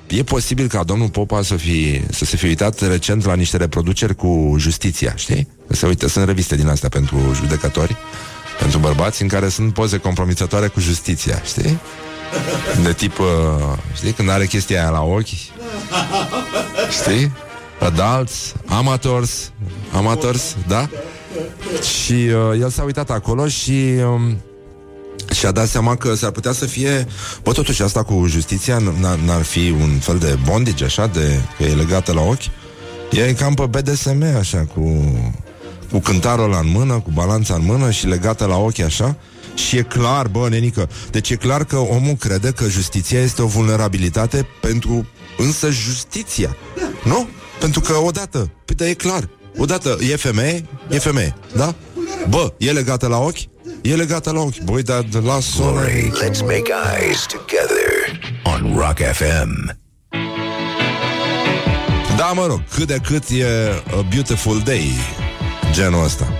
[0.08, 4.16] e posibil ca domnul Popa să, fi, să se fi uitat recent la niște reproduceri
[4.16, 5.48] cu justiția, știi?
[5.68, 7.96] Se uite, sunt reviste din astea pentru judecători,
[8.60, 11.80] pentru bărbați, în care sunt poze compromițătoare cu justiția, știi?
[12.84, 13.26] De tip, uh,
[13.94, 15.26] știi, când are chestia aia la ochi
[17.02, 17.32] Știi?
[17.80, 19.52] Adults, amateurs
[19.94, 20.90] Amateurs, da?
[21.82, 24.38] Și uh, el s-a uitat acolo și um,
[25.34, 27.08] și-a dat seama că s-ar putea să fie
[27.44, 31.64] Bă, totuși asta cu justiția n- n-ar fi un fel de bondage, așa, de că
[31.64, 32.44] e legată la ochi
[33.12, 35.16] E cam pe BDSM, așa, cu,
[35.92, 39.16] cu cântarul la în mână, cu balanța în mână și legată la ochi, așa
[39.62, 43.46] și e clar, bă, nenică, deci e clar că omul crede că justiția este o
[43.46, 46.56] vulnerabilitate pentru însă justiția.
[47.04, 47.28] Nu?
[47.60, 51.76] Pentru că odată, păi da, e clar, odată e femeie, e femeie, da?
[52.30, 53.50] Bă, e legată la ochi?
[53.82, 54.64] E legată la ochi.
[54.64, 55.72] Băi, dar las-o...
[55.72, 59.80] Glory, let's make eyes together on Rock FM.
[62.18, 63.46] Da, mă rog, cât de cât e
[63.98, 64.92] a beautiful day
[65.72, 66.34] genul ăsta.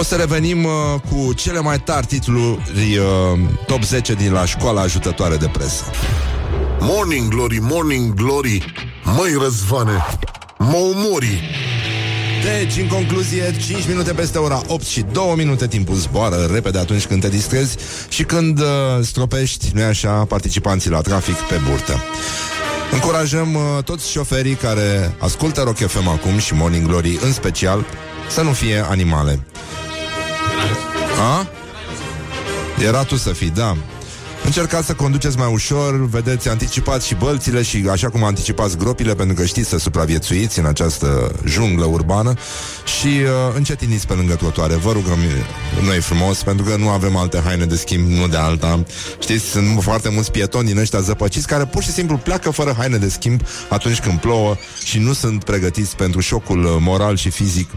[0.00, 0.72] O să revenim uh,
[1.10, 5.84] cu cele mai tari titluri uh, top 10 din la școala ajutătoare de presă.
[6.78, 8.72] Morning Glory, Morning Glory
[9.04, 10.04] Măi răzvane,
[10.58, 11.40] mă umori
[12.44, 17.06] Deci, în concluzie, 5 minute peste ora 8 și 2 minute timpul zboară repede atunci
[17.06, 17.76] când te distrezi
[18.08, 18.66] și când uh,
[19.02, 22.02] stropești, nu așa, participanții la trafic pe burtă.
[22.92, 27.84] Încurajăm uh, toți șoferii care ascultă Rock FM acum și Morning Glory în special
[28.30, 29.44] să nu fie animale.
[31.20, 31.46] A?
[32.86, 33.76] Era tu să fii, da.
[34.44, 39.34] Încercați să conduceți mai ușor, vedeți, anticipați și bălțile și așa cum anticipați gropile, pentru
[39.34, 42.34] că știți să supraviețuiți în această junglă urbană
[43.00, 44.74] și uh, încetiniți pe lângă trotuare.
[44.74, 45.18] Vă rugăm
[45.84, 48.84] noi frumos, pentru că nu avem alte haine de schimb, nu de alta.
[49.18, 52.96] Știți, sunt foarte mulți pietoni din ăștia zăpăciți care pur și simplu pleacă fără haine
[52.96, 57.70] de schimb atunci când plouă și nu sunt pregătiți pentru șocul uh, moral și fizic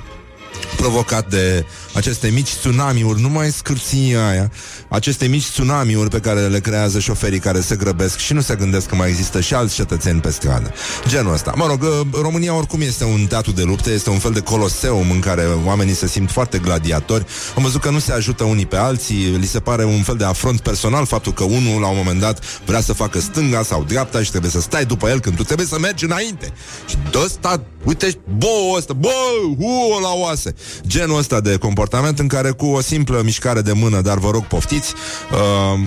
[0.76, 4.52] provocat de aceste mici tsunamiuri, nu mai scârția aia,
[4.88, 8.88] aceste mici tsunamiuri pe care le creează șoferii care se grăbesc și nu se gândesc
[8.88, 10.74] că mai există și alți cetățeni pe stradă.
[11.08, 11.54] Genul ăsta.
[11.56, 15.12] Mă rog, uh, România oricum este un teatru de lupte, este un fel de coloseum
[15.12, 17.26] în care oamenii se simt foarte gladiatori.
[17.56, 20.24] Am văzut că nu se ajută unii pe alții, li se pare un fel de
[20.24, 24.24] afront personal faptul că unul la un moment dat vrea să facă stânga sau dreapta
[24.24, 26.54] și trebuie să stai după el când tu trebuie să mergi înainte.
[26.88, 29.14] Și de ăsta, uite, bă, ăsta, bă,
[29.58, 30.54] hu, la oase.
[30.88, 34.46] Genul ăsta de comportament în care cu o simplă mișcare de mână, dar vă rog
[34.46, 34.94] poftiți,
[35.32, 35.80] uh,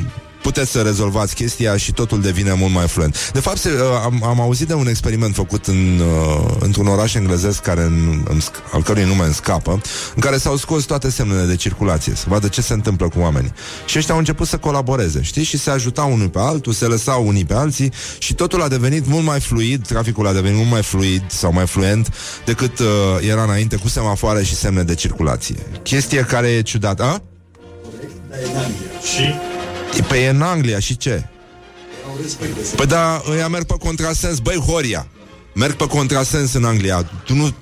[0.46, 3.30] puteți să rezolvați chestia și totul devine mult mai fluent.
[3.32, 7.14] De fapt, se, uh, am, am auzit de un experiment făcut în, uh, într-un oraș
[7.14, 8.40] englezesc care în, în,
[8.72, 9.80] al cărui nume îmi scapă,
[10.14, 13.52] în care s-au scos toate semnele de circulație, să vadă ce se întâmplă cu oamenii.
[13.86, 15.42] Și ăștia au început să colaboreze, știi?
[15.42, 19.06] Și se ajutau unul pe altul, se lăsau unii pe alții și totul a devenit
[19.06, 22.86] mult mai fluid, traficul a devenit mult mai fluid sau mai fluent decât uh,
[23.28, 25.56] era înainte cu semafoare și semne de circulație.
[25.82, 27.02] Chestie care e ciudată.
[27.02, 27.22] A?
[29.14, 29.34] Și?
[30.02, 31.28] Pe e în Anglia și ce?
[32.76, 34.38] Păi da, ăia merg pe contrasens.
[34.38, 35.06] Băi, Horia,
[35.54, 37.10] merg pe contrasens în Anglia.
[37.24, 37.54] Tu nu...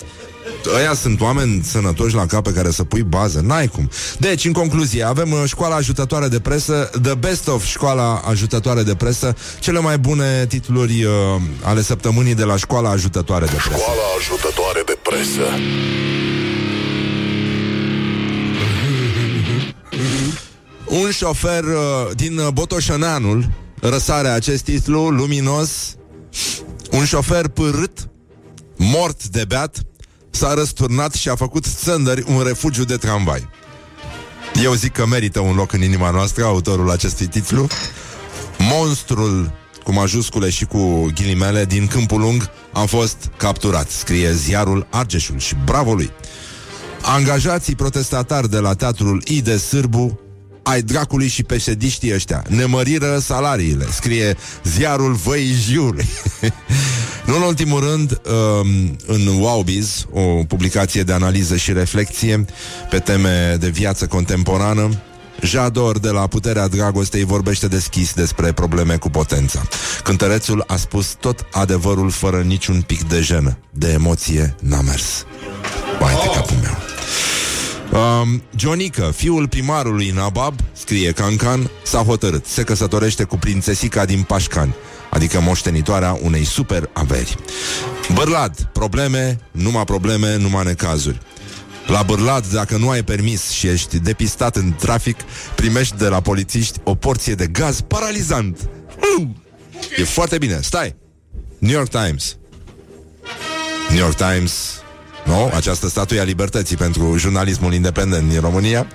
[0.77, 3.41] Ăia sunt oameni sănătoși la cap pe care să pui bază.
[3.41, 3.91] N-ai cum.
[4.19, 8.95] Deci, în concluzie, avem uh, școala ajutătoare de presă The Best of școala ajutătoare de
[8.95, 9.37] presă.
[9.59, 11.13] Cele mai bune titluri uh,
[11.63, 13.79] ale săptămânii de la școala ajutătoare de presă.
[13.79, 15.43] Școala ajutătoare de presă
[21.03, 25.97] Un șofer uh, din uh, Botoșăneanul Răsare acest titlu luminos.
[26.91, 28.09] Un șofer pârât
[28.77, 29.83] Mort de beat
[30.31, 33.49] S-a răsturnat și a făcut țândări Un refugiu de tramvai.
[34.63, 37.67] Eu zic că merită un loc în inima noastră Autorul acestui titlu.
[38.59, 39.53] Monstrul
[39.85, 45.55] cu majuscule și cu ghilimele din Câmpul Lung a fost capturat, scrie ziarul Argeșul și
[45.65, 46.11] bravo lui.
[47.03, 50.24] Angajații protestatari de la teatrul I de Sârbu
[50.65, 56.07] ai dracului și pesediștii ăștia ne măriră salariile, scrie ziarul Văijiului.
[57.27, 58.21] nu în ultimul rând,
[58.61, 62.45] um, în Wowbiz, o publicație de analiză și reflexie
[62.91, 64.91] pe teme de viață contemporană,
[65.43, 69.63] Jador de la Puterea Dragostei vorbește deschis despre probleme cu potența.
[70.03, 73.59] Cântărețul a spus tot adevărul fără niciun pic de jenă.
[73.71, 75.27] De emoție n-a mers.
[76.01, 76.77] Vai de capul meu.
[77.95, 82.47] Um, Jonica, fiul primarului Nabab, scrie Cancan, s-a hotărât.
[82.47, 84.75] Se căsătorește cu prințesica din Pașcani,
[85.11, 87.37] adică moștenitoarea unei super averi.
[88.15, 91.21] Bărlad, probleme, numai probleme, numai necazuri.
[91.87, 95.21] La Bârlad, dacă nu ai permis și ești depistat în trafic,
[95.55, 98.69] primești de la polițiști o porție de gaz paralizant.
[99.19, 99.43] Mm.
[99.97, 100.97] E foarte bine, stai!
[101.59, 102.37] New York Times.
[103.89, 104.83] New York Times,
[105.25, 105.51] nu?
[105.55, 108.87] Această statuie a libertății pentru jurnalismul independent din România.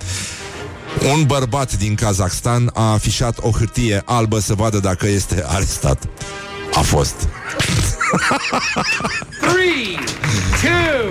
[1.14, 6.02] Un bărbat din Kazakhstan a afișat o hârtie albă să vadă dacă este arestat.
[6.74, 7.14] A fost.
[9.40, 9.98] 3,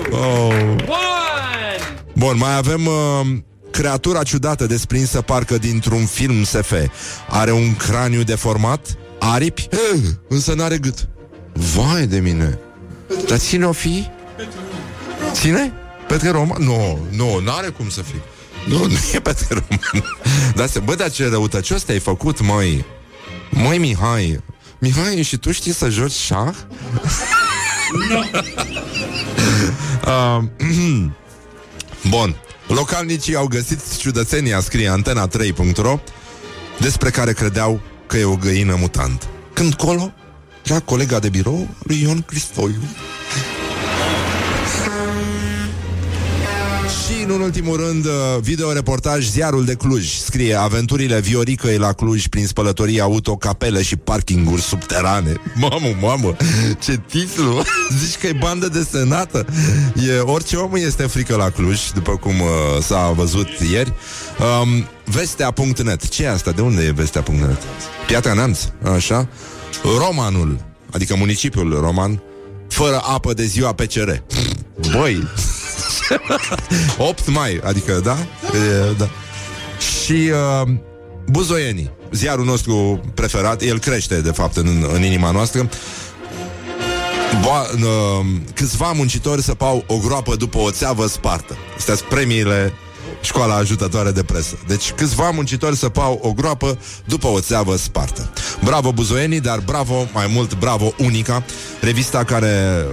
[0.09, 0.53] 2, Oh.
[0.53, 0.77] 1.
[2.13, 2.93] Bun, mai avem uh,
[3.71, 6.73] creatura ciudată desprinsă parcă dintr-un film SF.
[7.29, 11.07] Are un craniu deformat, aripi, eh, însă n-are gât.
[11.53, 12.59] Vai de mine!
[13.27, 14.07] Dar ține o fi?
[15.31, 15.73] Ține?
[16.07, 16.63] Petre Roman?
[16.63, 18.21] Nu, nu, n-are cum să fie.
[18.67, 20.03] Nu, nu e Petre Roman.
[20.55, 22.85] Dar se, bă, dar ce răutăcios te-ai făcut, măi.
[23.49, 24.41] Măi, Mihai.
[24.79, 26.53] Mihai, și tu știi să joci șah?
[30.05, 30.43] uh,
[32.09, 32.35] Bun.
[32.67, 35.99] Localnicii au găsit ciudățenia, scrie antena3.ro,
[36.79, 39.27] despre care credeau că e o găină mutant.
[39.53, 40.13] Când colo,
[40.63, 42.81] era colega de birou lui Ion Cristoiu.
[47.29, 48.11] Și, în ultimul rând, uh,
[48.41, 54.61] videoreportaj Ziarul de Cluj scrie Aventurile Vioricăi la Cluj prin spălătorii auto, capele și parkinguri
[54.61, 55.33] subterane.
[55.69, 56.35] Mamă, mamă,
[56.79, 57.63] ce titlu!
[58.03, 59.45] Zici că e bandă desenată?
[60.07, 62.47] E, orice om este frică la Cluj, după cum uh,
[62.81, 63.93] s-a văzut ieri.
[64.61, 66.07] Um, vestea.net.
[66.07, 66.51] Ce e asta?
[66.51, 67.61] De unde e vestea.net?
[68.07, 68.59] Piatra Neamț,
[68.95, 69.27] așa?
[69.97, 70.59] Romanul,
[70.91, 72.21] adică municipiul Roman,
[72.67, 74.09] fără apă de ziua PCR.
[74.91, 75.27] Băi,
[76.97, 78.17] 8 mai, adică, da?
[78.53, 79.09] E, da.
[79.79, 80.69] Și uh,
[81.25, 85.69] Buzoienii, ziarul nostru preferat, el crește, de fapt, în, în inima noastră.
[87.41, 91.57] Ba, uh, câțiva muncitori săpau o groapă după o țeavă spartă.
[91.77, 92.73] Astea sunt premiile
[93.21, 94.57] școala ajutătoare de presă.
[94.67, 98.29] Deci câțiva muncitori săpau o groapă după o țeavă spartă.
[98.63, 101.43] Bravo buzoienii, dar bravo, mai mult bravo Unica,
[101.81, 102.85] revista care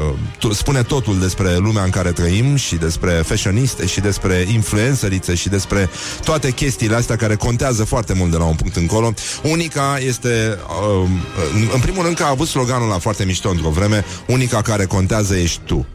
[0.42, 5.48] uh, spune totul despre lumea în care trăim și despre fashioniste și despre influențărițe și
[5.48, 5.90] despre
[6.24, 9.14] toate chestiile astea care contează foarte mult de la un punct încolo.
[9.42, 10.58] Unica este,
[11.02, 11.08] uh,
[11.54, 14.84] în, în primul rând că a avut sloganul la foarte mișto într-o vreme, unica care
[14.84, 15.86] contează ești tu.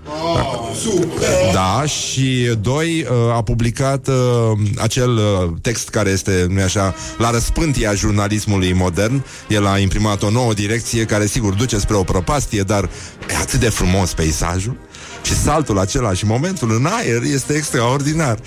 [1.54, 4.16] Da, și doi, uh, a publicat uh,
[4.78, 9.24] acel uh, text care este, nu așa, la răspântia jurnalismului modern.
[9.48, 12.90] El a imprimat o nouă direcție care, sigur, duce spre o prăpastie, dar
[13.30, 14.78] e atât de frumos peisajul.
[15.24, 18.40] Și saltul acela și momentul în aer este extraordinar.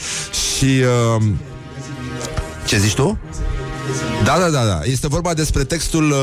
[0.57, 0.65] Și...
[0.65, 1.23] Uh,
[2.67, 3.19] ce zici tu?
[4.25, 4.81] Da, da, da, da.
[4.85, 6.17] Este vorba despre textul uh,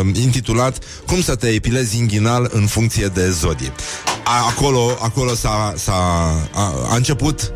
[0.00, 3.72] uh, intitulat Cum să te epilezi inghinal în funcție de zodie.
[4.24, 5.94] A, acolo, acolo s-a, s-a
[6.54, 7.52] a, a început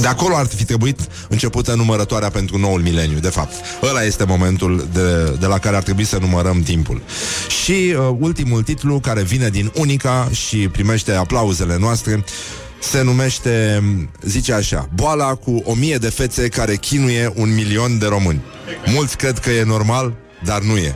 [0.00, 3.52] de acolo ar fi trebuit începută numărătoarea pentru noul mileniu, de fapt.
[3.82, 7.02] Ăla este momentul de, de la care ar trebui să numărăm timpul.
[7.62, 12.24] Și uh, ultimul titlu, care vine din Unica și primește aplauzele noastre,
[12.78, 13.82] se numește,
[14.22, 18.40] zice așa, boala cu o mie de fețe care chinuie un milion de români.
[18.84, 20.94] Mulți cred că e normal, dar nu e.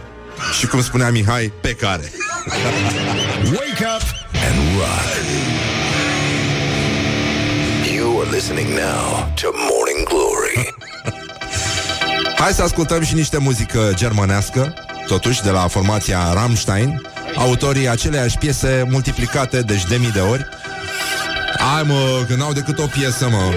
[0.59, 2.13] Și cum spunea Mihai, pe care.
[3.55, 5.30] Wake up and run.
[8.31, 10.75] Listening now to Morning Glory.
[12.43, 14.75] Hai să ascultăm și niște muzică germanească,
[15.07, 17.03] totuși de la formația Rammstein,
[17.37, 20.47] autorii aceleiași piese multiplicate deci de mii de ori.
[21.59, 23.55] Hai mă, că n-au decât o piesă, mă.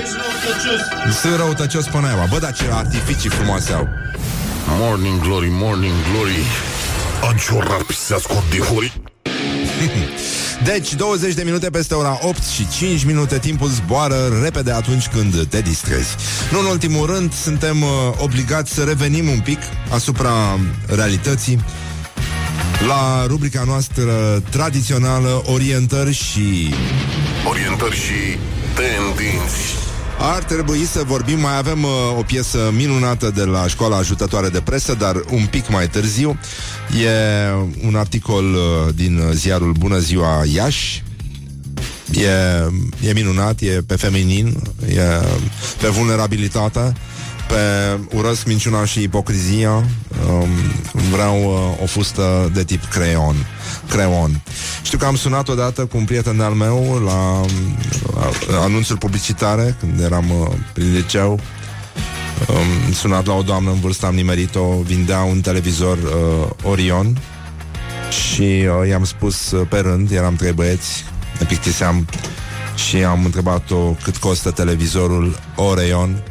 [1.21, 2.27] Sunt răutăcios până aia.
[2.29, 3.87] Bă, dar ce artificii frumoase au.
[4.67, 6.45] Morning glory, morning glory
[7.29, 9.01] Anciorar se ascund dihori
[10.63, 15.45] Deci, 20 de minute peste ora 8 și 5 minute Timpul zboară repede atunci când
[15.45, 16.15] te distrezi.
[16.51, 21.59] Nu în ultimul rând, suntem uh, obligați să revenim un pic Asupra realității
[22.87, 26.73] La rubrica noastră tradițională Orientări și
[27.49, 28.37] Orientări și
[28.75, 29.82] tendinți
[30.19, 34.61] Ar trebui să vorbim, mai avem uh, o piesă minunată de la Școala Ajutătoare de
[34.61, 36.39] Presă, dar un pic mai târziu.
[37.03, 37.09] E
[37.85, 41.03] un articol uh, din ziarul Bună Ziua Iași.
[42.11, 45.01] E, e minunat, e pe feminin, e
[45.81, 46.93] pe vulnerabilitate,
[47.47, 49.71] pe urăsc minciuna și ipocrizia.
[49.71, 50.49] Um,
[51.11, 53.35] vreau uh, o fustă de tip creion.
[53.89, 54.41] Creon.
[54.81, 57.41] Știu că am sunat odată cu un prieten al meu la,
[58.51, 61.39] la anunțuri publicitare, când eram uh, prin liceu.
[62.47, 67.17] Um, sunat la o doamnă în vârstă, am nimerit-o, vindea un televizor uh, Orion
[68.09, 71.03] și uh, i-am spus uh, pe rând, eram trei băieți,
[71.39, 72.07] ne pictiseam
[72.75, 76.23] și am întrebat-o cât costă televizorul Orion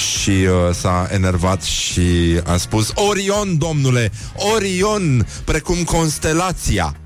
[0.00, 4.12] și uh, s-a enervat și a spus Orion, domnule,
[4.54, 6.96] Orion, precum constelația.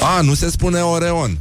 [0.00, 1.38] A, nu se spune Oreon.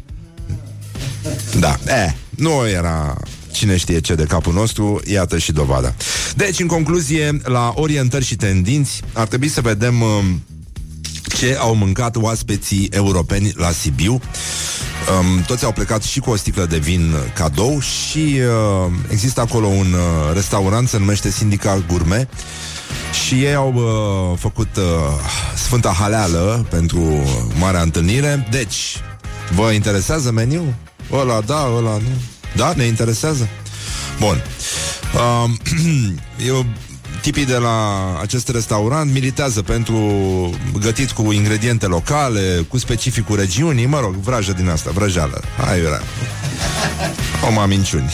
[1.59, 3.17] Da, e, nu era
[3.51, 5.93] cine știe ce de capul nostru, iată și dovada.
[6.35, 10.09] Deci, în concluzie, la orientări și tendinți, ar trebui să vedem uh,
[11.37, 14.13] ce au mâncat oaspeții europeni la Sibiu.
[14.13, 19.67] Um, toți au plecat și cu o sticlă de vin cadou și uh, există acolo
[19.67, 22.29] un uh, restaurant, se numește Sindical Gourmet
[23.25, 24.83] și ei au uh, făcut uh,
[25.55, 27.23] Sfânta Haleală pentru
[27.59, 28.47] marea întâlnire.
[28.51, 28.97] Deci,
[29.55, 30.73] vă interesează meniu?
[31.11, 32.21] Ăla da, ăla nu.
[32.55, 33.47] Da, ne interesează?
[34.19, 34.43] Bun.
[35.13, 35.49] Uh,
[36.47, 36.65] eu
[37.27, 39.99] tipii de la acest restaurant militează pentru
[40.79, 45.41] gătit cu ingrediente locale, cu specificul regiunii, mă rog, vrajă din asta, vrăjeală.
[45.65, 46.01] Hai, era.
[47.57, 48.11] O minciuni.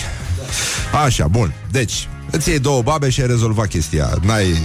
[1.06, 1.54] Așa, bun.
[1.72, 4.18] Deci, îți iei două babe și ai rezolvat chestia.
[4.22, 4.58] N-ai...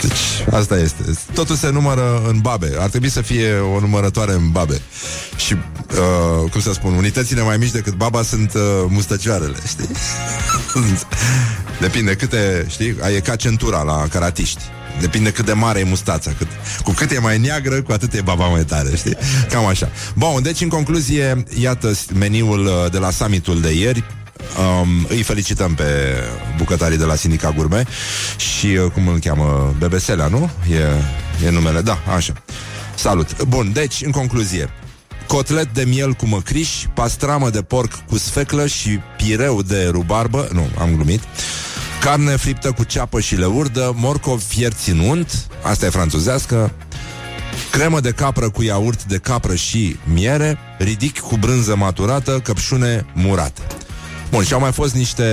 [0.00, 1.02] Deci, asta este.
[1.34, 2.70] Totul se numără în babe.
[2.78, 4.80] Ar trebui să fie o numărătoare în babe.
[5.36, 9.88] Și, uh, cum să spun, unitățile mai mici decât baba sunt uh, mustăcioarele, știi?
[11.80, 14.62] Depinde câte, știi, e ca centura la caratiști.
[15.00, 16.46] Depinde cât de mare e mustața cât,
[16.84, 19.16] Cu cât e mai neagră, cu atât e baba mai tare Știi?
[19.50, 24.04] Cam așa Bun, deci în concluzie Iată meniul uh, de la summitul de ieri
[24.58, 25.84] Um, îi felicităm pe
[26.56, 27.84] bucătarii de la Sindica Gurme
[28.36, 29.74] Și uh, cum îl cheamă?
[29.78, 30.50] Bebeselea, nu?
[30.70, 32.32] E, e numele, da, așa
[32.94, 33.42] Salut!
[33.42, 34.70] Bun, deci, în concluzie
[35.26, 40.68] Cotlet de miel cu măcriș Pastramă de porc cu sfeclă Și pireu de rubarbă Nu,
[40.78, 41.22] am glumit
[42.00, 46.72] Carne friptă cu ceapă și leurdă Morcov fiert ținunt Asta e franțuzească
[47.70, 53.62] Cremă de capră cu iaurt de capră și miere Ridic cu brânză maturată Căpșune murate
[54.30, 55.24] Bun, și au mai fost niște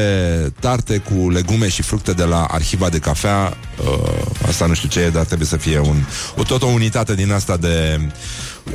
[0.59, 3.57] tarte cu legume și fructe de la arhiva de cafea.
[3.79, 6.03] Uh, asta nu știu ce e, dar trebuie să fie un,
[6.37, 7.99] o, tot o unitate din asta de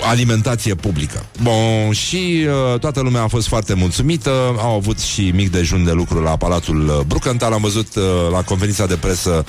[0.01, 1.27] alimentație publică.
[1.43, 5.93] Bun, și uh, toată lumea a fost foarte mulțumită, au avut și mic dejun de
[5.93, 8.03] lucru la Palatul Brucantal, am văzut uh,
[8.33, 9.45] la conferința de presă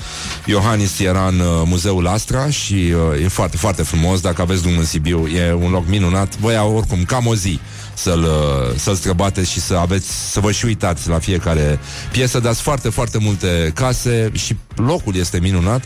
[0.46, 4.78] Iohannis era în uh, Muzeul Astra și uh, e foarte, foarte frumos, dacă aveți drum
[4.78, 7.60] în Sibiu, e un loc minunat, voi oricum cam o zi
[7.94, 11.78] să-l, uh, să-l străbateți și să aveți, să vă și uitați la fiecare
[12.12, 15.84] piesă, dați foarte, foarte multe case și locul este minunat.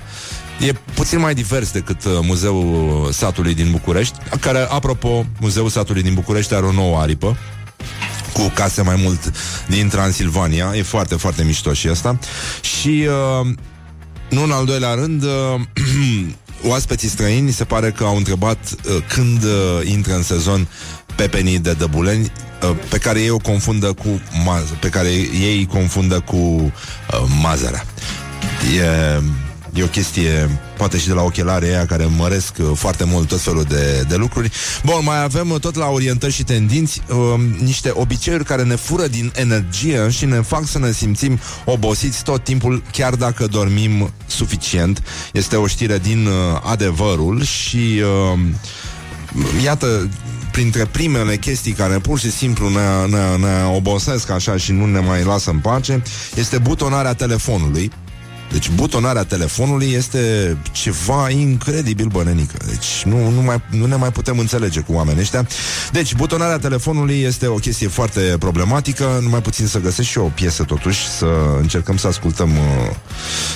[0.60, 6.14] E puțin mai divers decât uh, Muzeul Satului din București, care, apropo, Muzeul Satului din
[6.14, 7.36] București are o nouă aripă,
[8.32, 9.32] cu case mai mult
[9.68, 10.72] din Transilvania.
[10.74, 12.18] E foarte, foarte mișto și asta.
[12.60, 13.08] Și,
[13.40, 13.46] uh,
[14.30, 15.60] nu în al doilea rând, uh,
[16.70, 20.68] oaspeții străini se pare că au întrebat uh, când uh, intră în sezon
[21.16, 25.08] pepenii de dăbuleni uh, pe care ei o confundă cu maz- pe care
[25.40, 26.72] ei confundă cu uh,
[27.42, 27.84] mazărea.
[28.76, 29.22] E,
[29.74, 33.40] e o chestie, poate și de la ochelare aia care măresc uh, foarte mult tot
[33.40, 34.50] felul de, de lucruri.
[34.84, 37.16] Bun, mai avem uh, tot la orientări și tendinți uh,
[37.62, 42.44] niște obiceiuri care ne fură din energie și ne fac să ne simțim obosiți tot
[42.44, 45.02] timpul, chiar dacă dormim suficient.
[45.32, 48.02] Este o știre din uh, adevărul și
[48.34, 48.40] uh,
[49.64, 50.08] iată
[50.56, 54.98] printre primele chestii care pur și simplu ne, ne, ne obosesc așa și nu ne
[54.98, 56.02] mai lasă în pace,
[56.34, 57.90] este butonarea telefonului.
[58.52, 62.56] Deci butonarea telefonului este ceva incredibil bănenică.
[62.66, 65.46] Deci nu, nu, mai, nu ne mai putem înțelege cu oamenii ăștia.
[65.92, 69.18] Deci butonarea telefonului este o chestie foarte problematică.
[69.22, 71.26] Numai puțin să găsesc și o piesă totuși, să
[71.60, 72.96] încercăm să ascultăm uh,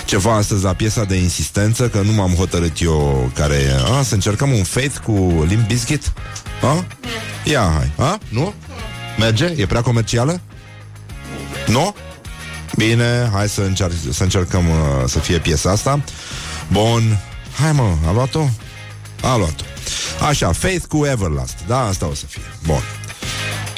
[0.04, 3.98] ceva astăzi la piesa de insistență, că nu m-am hotărât eu care e.
[3.98, 6.12] A, să încercăm un Faith cu Limp Bizkit?
[6.62, 6.84] A?
[7.44, 8.06] Ia, hai.
[8.06, 8.18] A?
[8.28, 8.54] Nu?
[9.18, 9.54] Merge?
[9.56, 10.40] E prea comercială?
[11.66, 11.94] Nu?
[12.76, 16.02] Bine, hai să, încerc, să încercăm uh, să fie piesa asta.
[16.72, 17.18] Bun.
[17.60, 18.48] Hai mă, a luat-o?
[19.22, 19.64] A luat-o.
[20.28, 21.56] Așa, Faith cu Everlast.
[21.66, 22.42] Da, asta o să fie.
[22.66, 22.82] Bun.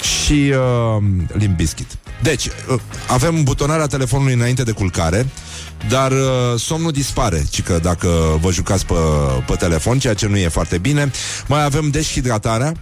[0.02, 1.96] Și uh, Limp Bizkit.
[2.22, 5.28] Deci, uh, avem butonarea telefonului înainte de culcare,
[5.88, 6.18] dar uh,
[6.58, 8.94] somnul dispare, ci că dacă vă jucați pe,
[9.46, 11.10] pe telefon, ceea ce nu e foarte bine.
[11.46, 12.72] Mai avem deshidratarea,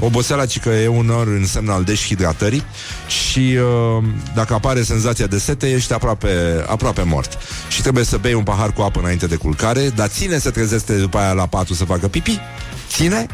[0.00, 2.64] Oboseala, ci că e unor în semn al deshidratării
[3.06, 3.56] și
[3.98, 7.38] uh, dacă apare senzația de sete, ești aproape, aproape mort.
[7.68, 10.98] Și trebuie să bei un pahar cu apă înainte de culcare, dar ține să trezește
[10.98, 12.40] după aia la patul să facă pipi.
[12.88, 13.26] Ține?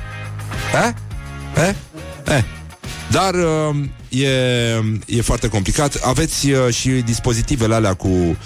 [0.84, 0.92] Eh?
[1.56, 1.74] Eh?
[2.36, 2.44] Eh?
[3.10, 3.76] Dar uh,
[4.08, 4.28] e,
[5.06, 5.94] e foarte complicat.
[5.94, 8.36] Aveți uh, și dispozitivele alea cu uh,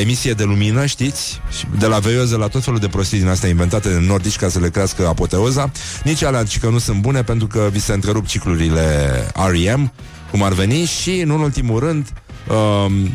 [0.00, 1.40] emisie de lumină, știți?
[1.78, 4.58] De la veioză la tot felul de prostii din astea inventate de nordici ca să
[4.58, 5.70] le crească apoteoza.
[6.04, 9.10] Nici alea că nu sunt bune pentru că vi se întrerup ciclurile
[9.50, 9.92] REM,
[10.30, 12.29] cum ar veni, și, în ultimul rând, Um,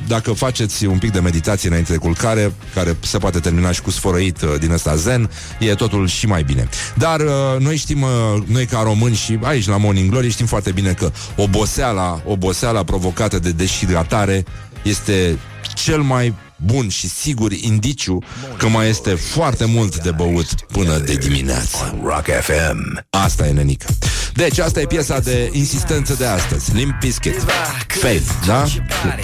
[0.07, 3.91] dacă faceți un pic de meditație înainte de culcare, care se poate termina și cu
[3.91, 6.69] sfărăit uh, din ăsta zen, e totul și mai bine.
[6.95, 8.09] Dar uh, noi știm, uh,
[8.45, 13.39] noi ca români și aici la Morning Glory știm foarte bine că oboseala, oboseala provocată
[13.39, 14.45] de deshidratare
[14.83, 15.39] este
[15.73, 18.19] cel mai bun și sigur indiciu
[18.57, 21.99] că mai este foarte mult de băut până de dimineață.
[22.03, 23.05] Rock FM.
[23.09, 23.85] Asta e, nenică.
[24.33, 26.73] Deci, asta e piesa de insistență de astăzi.
[26.75, 27.45] Limp Bizkit.
[27.87, 28.65] Faith, da?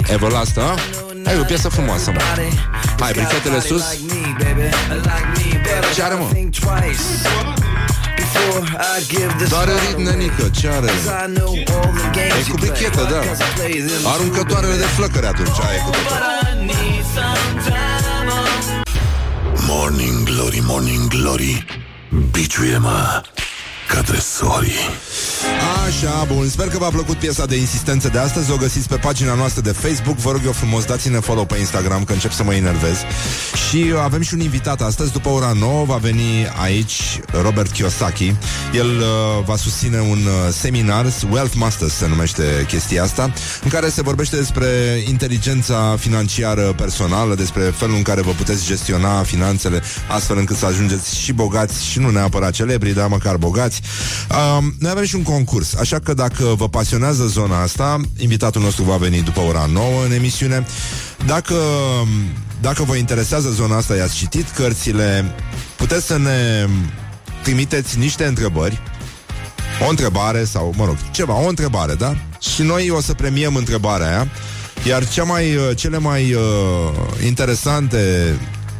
[0.08, 0.76] Everlast, da?
[1.26, 2.20] Hai, o piesă frumoasă, mă.
[3.00, 3.84] Hai, brichetele sus.
[5.96, 6.30] Ce are, mă?
[9.50, 10.90] Doare ritm, nenică, ce are?
[12.40, 13.22] E cu brichetă, da.
[14.10, 17.01] Aruncătoarele de flăcări atunci, aia e cu totul.
[19.68, 21.66] Morning Glory, Morning Glory.
[22.32, 23.22] Biciuie-mă
[23.94, 25.12] ca tresorii
[25.88, 28.52] Așa, bun, sper că v-a plăcut piesa de insistență de astăzi.
[28.52, 30.18] O găsiți pe pagina noastră de Facebook.
[30.18, 32.98] Vă rog eu frumos, dați-ne follow pe Instagram Că încep să mă enervez.
[33.70, 38.36] Și avem și un invitat astăzi După ora 9 va veni aici Robert Kiyosaki.
[38.74, 39.06] El uh,
[39.46, 43.34] va susține un uh, seminar Wealth Masters se numește chestia asta
[43.64, 44.68] În care se vorbește despre
[45.08, 51.18] inteligența financiară personală Despre felul în care vă puteți gestiona finanțele Astfel încât să ajungeți
[51.18, 53.81] și bogați Și nu neapărat celebri, dar măcar bogați
[54.30, 58.84] uh, Noi avem și un concurs Așa că dacă vă pasionează zona asta Invitatul nostru
[58.84, 60.66] va veni după ora 9 în emisiune
[61.26, 61.56] Dacă,
[62.62, 65.36] dacă vă interesează zona asta I-ați citit cărțile
[65.76, 66.68] Puteți să ne
[67.44, 68.80] trimiteți niște întrebări
[69.86, 72.16] o întrebare sau, mă rog, ceva, o întrebare, da?
[72.40, 74.28] Și noi o să premiem întrebarea aia
[74.88, 76.42] Iar cea mai, uh, cele mai uh,
[77.26, 78.36] interesante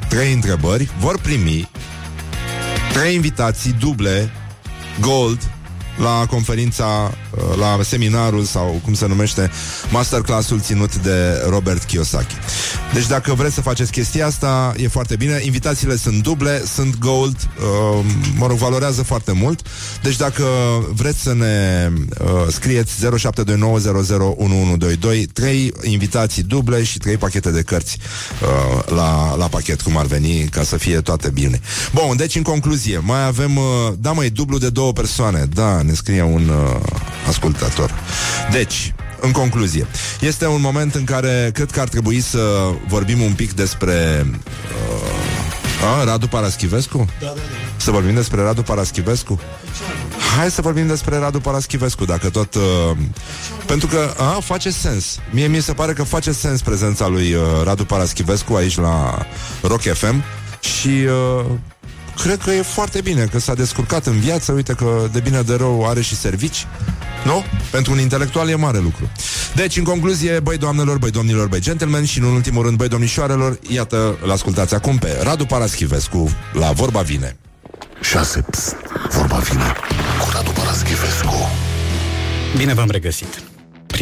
[0.10, 1.70] trei întrebări vor primi
[2.94, 4.32] trei invitații duble
[5.00, 5.51] gold
[6.02, 6.86] la conferința,
[7.32, 9.52] uh, la seminarul sau cum se numește,
[9.92, 12.36] masterclassul ținut de Robert Kiyosaki.
[12.94, 15.42] Deci dacă vreți să faceți chestia asta, e foarte bine.
[15.44, 18.06] Invitațiile sunt duble, sunt gold, uh,
[18.38, 19.62] mă rog, valorează foarte mult.
[20.02, 20.44] Deci dacă
[20.94, 21.90] vreți să ne
[22.20, 23.08] uh, scrieți 0729001122,
[25.34, 27.98] trei invitații duble și trei pachete de cărți
[28.42, 28.48] uh,
[28.96, 31.62] la, la pachet, cum ar veni, ca să fie toate bine.
[31.94, 33.64] Bun, deci în concluzie, mai avem, uh,
[34.00, 36.80] da măi, dublu de două persoane, da, ne scrie un uh,
[37.28, 37.92] ascultator.
[38.52, 39.88] Deci, în concluzie,
[40.20, 46.00] este un moment în care cred că ar trebui să vorbim un pic despre uh,
[46.00, 46.98] a, Radu Paraschivescu?
[46.98, 47.42] Da, da, da.
[47.78, 49.40] Să vorbim despre Radu Paraschivescu?
[50.38, 52.56] Hai să vorbim despre Radu Paraschivescu, dacă tot...
[52.56, 52.62] Uh,
[53.66, 55.20] pentru că a, face sens.
[55.30, 59.26] Mie mi se pare că face sens prezența lui uh, Radu Paraschivescu aici la
[59.62, 60.24] Rock FM
[60.60, 60.88] și
[61.40, 61.46] uh,
[62.24, 65.56] cred că e foarte bine, că s-a descurcat în viață, uite că de bine de
[65.56, 66.68] rău are și servici.
[67.26, 67.44] Nu?
[67.72, 69.12] Pentru un intelectual e mare lucru.
[69.56, 73.60] Deci, în concluzie, băi doamnelor, băi domnilor, băi gentlemen și, în ultimul rând, băi domnișoarelor,
[73.68, 77.36] iată, l-ascultați acum pe Radu Paraschivescu la Vorba Vine.
[78.02, 78.42] 6.
[78.50, 78.76] Pst,
[79.10, 79.74] vorba vine
[80.20, 81.50] cu Radu Paraschivescu.
[82.58, 83.51] Bine v-am regăsit!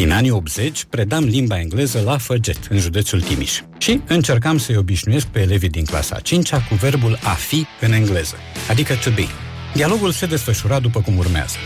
[0.00, 3.60] Prin anii 80 predam limba engleză la Făget, în județul Timiș.
[3.78, 8.34] Și încercam să-i obișnuiesc pe elevii din clasa 5 cu verbul a fi în engleză,
[8.68, 9.26] adică to be.
[9.74, 11.56] Dialogul se desfășura după cum urmează.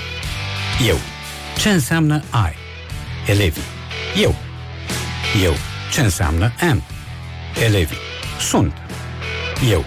[0.86, 0.96] Eu.
[1.58, 2.54] Ce înseamnă I?
[3.30, 3.62] Elevii.
[4.20, 4.34] Eu.
[5.44, 5.54] Eu.
[5.92, 6.82] Ce înseamnă am?
[7.64, 7.98] Elevii.
[8.40, 8.72] Sunt.
[9.70, 9.84] Eu.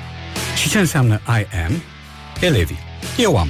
[0.62, 1.82] Și ce înseamnă I am?
[2.40, 2.80] Elevii.
[3.18, 3.48] Eu am.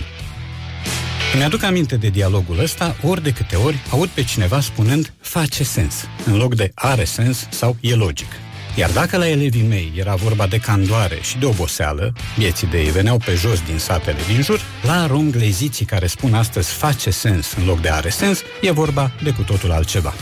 [1.37, 5.63] Îmi aduc aminte de dialogul ăsta ori de câte ori aud pe cineva spunând face
[5.63, 8.27] sens, în loc de are sens sau e logic.
[8.75, 12.89] Iar dacă la elevii mei era vorba de candoare și de oboseală, vieții de ei
[12.89, 17.65] veneau pe jos din satele din jur, la romgleziții care spun astăzi face sens în
[17.65, 20.13] loc de are sens, e vorba de cu totul altceva.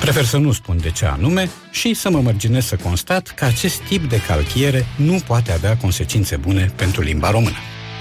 [0.00, 3.80] Prefer să nu spun de ce anume și să mă mărginez să constat că acest
[3.80, 7.56] tip de calchiere nu poate avea consecințe bune pentru limba română.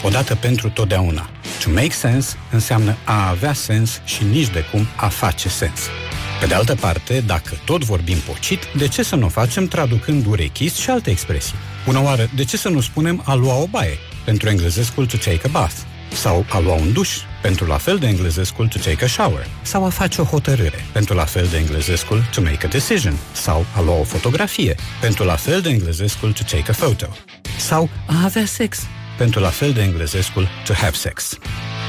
[0.06, 1.30] Odată pentru totdeauna.
[1.64, 5.80] To make sense înseamnă a avea sens și nici de cum a face sens.
[6.39, 10.26] Pe de altă parte, dacă tot vorbim pocit, de ce să nu o facem traducând
[10.26, 11.56] urechist și alte expresii?
[11.86, 15.41] Bună oară, de ce să nu spunem a lua o baie, pentru englezescul to take
[15.43, 15.76] a bath?
[16.14, 17.10] Sau a lua un duș,
[17.41, 19.47] pentru la fel de englezescul to take a shower?
[19.62, 23.18] Sau a face o hotărâre, pentru la fel de englezescul to make a decision?
[23.32, 27.08] Sau a lua o fotografie, pentru la fel de englezescul to take a photo?
[27.58, 28.80] Sau a avea sex,
[29.18, 31.38] pentru la fel de englezescul to have sex.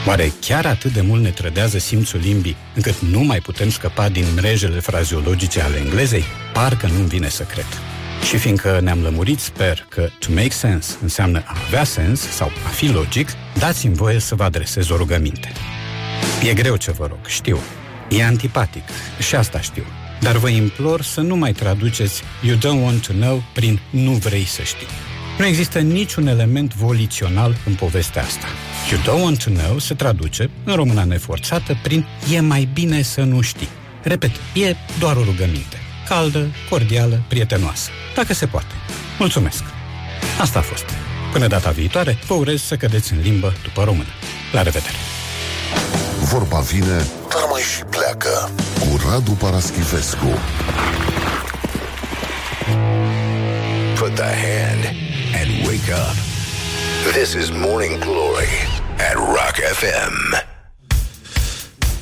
[0.07, 4.25] Oare chiar atât de mult ne trădează simțul limbii, încât nu mai putem scăpa din
[4.35, 6.25] mrejele fraziologice ale englezei?
[6.53, 7.67] Parcă nu-mi vine să cred.
[8.29, 12.69] Și fiindcă ne-am lămurit, sper că to make sense înseamnă a avea sens sau a
[12.69, 15.53] fi logic, dați-mi voie să vă adresez o rugăminte.
[16.43, 17.59] E greu ce vă rog, știu.
[18.09, 18.85] E antipatic
[19.19, 19.85] și asta știu.
[20.21, 24.45] Dar vă implor să nu mai traduceți You don't want to know prin nu vrei
[24.45, 24.87] să știi.
[25.39, 28.47] Nu există niciun element volițional în povestea asta.
[28.91, 33.21] You don't want to know se traduce, în româna neforțată, prin e mai bine să
[33.21, 33.69] nu știi.
[34.03, 35.77] Repet, e doar o rugăminte.
[36.09, 37.91] Caldă, cordială, prietenoasă.
[38.15, 38.75] Dacă se poate.
[39.19, 39.63] Mulțumesc.
[40.41, 40.85] Asta a fost.
[41.33, 44.11] Până data viitoare, vă urez să cădeți în limbă după română.
[44.53, 44.97] La revedere!
[46.21, 48.51] Vorba vine, dar mai și pleacă.
[48.79, 50.39] Cu Radu Paraschivescu.
[53.95, 55.04] Put the hand
[55.41, 56.17] and wake up.
[57.13, 58.55] This is Morning Glory
[59.09, 60.15] at Rock FM.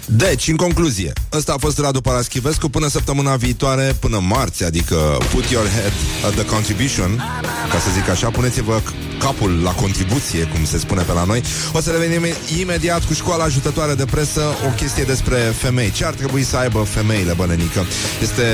[0.06, 5.44] Deci, în concluzie, ăsta a fost Radu Paraschivescu până săptămâna viitoare, până marți, adică put
[5.44, 5.92] your head
[6.24, 7.22] at the contribution,
[7.70, 8.80] ca să zic așa, puneți-vă
[9.18, 11.42] capul la contribuție, cum se spune pe la noi.
[11.72, 12.22] O să revenim
[12.60, 15.90] imediat cu școala ajutătoare de presă, o chestie despre femei.
[15.90, 17.86] Ce ar trebui să aibă femeile, bănenică?
[18.22, 18.44] Este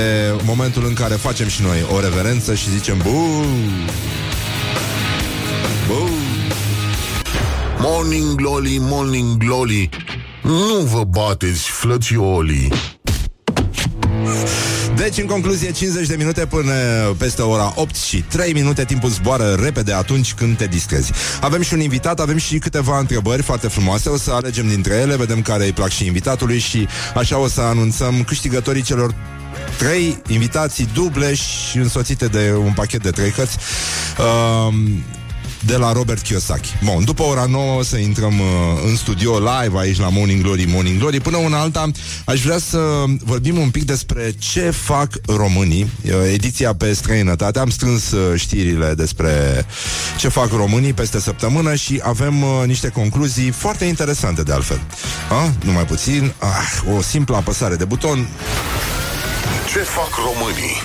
[0.44, 3.46] momentul în care facem și noi o reverență și zicem bu.
[7.80, 9.88] Morning Glory, Morning Glory
[10.42, 12.72] Nu vă bateți, flățiolii
[14.96, 16.72] Deci, în concluzie, 50 de minute până
[17.18, 21.12] peste ora 8 și 3 minute, timpul zboară repede atunci când te distrezi.
[21.40, 25.16] Avem și un invitat, avem și câteva întrebări foarte frumoase, o să alegem dintre ele,
[25.16, 29.14] vedem care îi plac și invitatului și așa o să anunțăm câștigătorii celor
[29.78, 33.56] trei invitații duble și însoțite de un pachet de trei cărți.
[34.18, 34.74] Uh,
[35.66, 36.68] de la Robert Kiyosaki.
[36.84, 38.46] Bun, după ora 9 o să intrăm uh,
[38.88, 41.20] în studio live aici la Morning Glory, Morning Glory.
[41.20, 41.90] Până una alta,
[42.24, 45.90] aș vrea să vorbim un pic despre ce fac românii.
[46.04, 47.58] Uh, ediția pe străinătate.
[47.58, 49.66] Am strâns uh, știrile despre
[50.18, 54.80] ce fac românii peste săptămână și avem uh, niște concluzii foarte interesante de altfel.
[55.30, 55.52] A?
[55.64, 56.32] Numai puțin.
[56.38, 58.28] Ah, o simplă apăsare de buton.
[59.72, 60.82] Ce fac românii?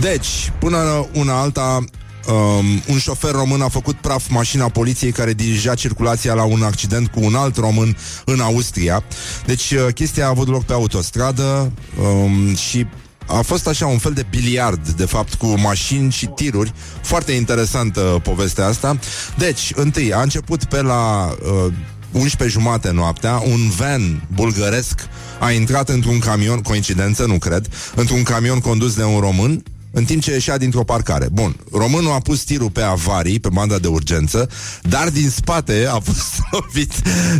[0.00, 1.84] Deci, până una alta,
[2.28, 7.08] um, un șofer român a făcut praf mașina poliției care dirija circulația la un accident
[7.08, 9.04] cu un alt român în Austria.
[9.46, 12.86] Deci, uh, chestia a avut loc pe autostradă um, și
[13.26, 16.72] a fost așa un fel de biliard, de fapt, cu mașini și tiruri.
[17.00, 18.98] Foarte interesantă povestea asta.
[19.38, 21.34] Deci, întâi, a început pe la
[21.66, 21.72] uh,
[22.12, 25.00] 11 jumate noaptea, un van bulgăresc
[25.40, 29.62] a intrat într-un camion, coincidență, nu cred, într-un camion condus de un român,
[29.96, 31.28] în timp ce ieșea dintr-o parcare.
[31.32, 34.48] Bun, românul a pus tirul pe avarii, pe banda de urgență,
[34.82, 36.92] dar din spate a fost lovit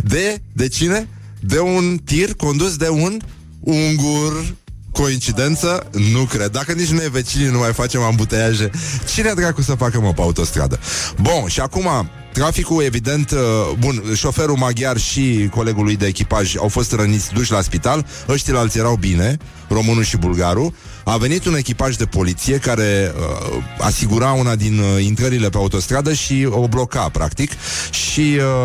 [0.03, 1.07] de, de cine?
[1.39, 3.19] De un tir condus de un
[3.59, 4.55] ungur
[4.91, 5.89] Coincidență?
[6.11, 6.51] Nu cred.
[6.51, 8.69] Dacă nici noi vecinii nu mai facem ambuteiaje,
[9.13, 10.79] cine dracu să facă mă pe autostradă?
[11.21, 13.39] Bun, și acum Traficul, evident, uh,
[13.79, 18.59] bun, șoferul maghiar și colegul lui de echipaj au fost răniți, duși la spital, ăștia
[18.59, 20.73] alții erau bine, românul și bulgarul.
[21.03, 26.13] A venit un echipaj de poliție care uh, asigura una din uh, intrările pe autostradă
[26.13, 27.51] și o bloca, practic,
[27.91, 28.19] și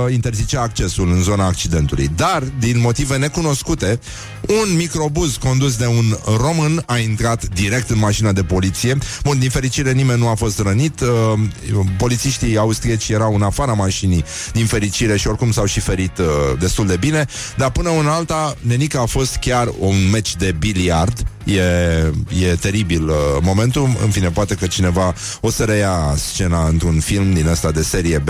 [0.06, 2.10] uh, interzicea accesul în zona accidentului.
[2.16, 4.00] Dar, din motive necunoscute,
[4.48, 8.98] un microbuz condus de un român a intrat direct în mașina de poliție.
[9.22, 11.00] Bun, din fericire nimeni nu a fost rănit.
[11.00, 11.08] Uh,
[11.98, 16.26] polițiștii austrieci erau în afara mașinii, din fericire, și oricum s-au și ferit uh,
[16.58, 17.26] destul de bine.
[17.56, 21.22] Dar până una alta, Nenica a fost chiar un meci de biliard.
[21.44, 21.60] E,
[22.46, 23.88] e teribil uh, momentul.
[24.02, 28.18] În fine, poate că cineva o să reia scena într-un film din ăsta de serie
[28.18, 28.28] B,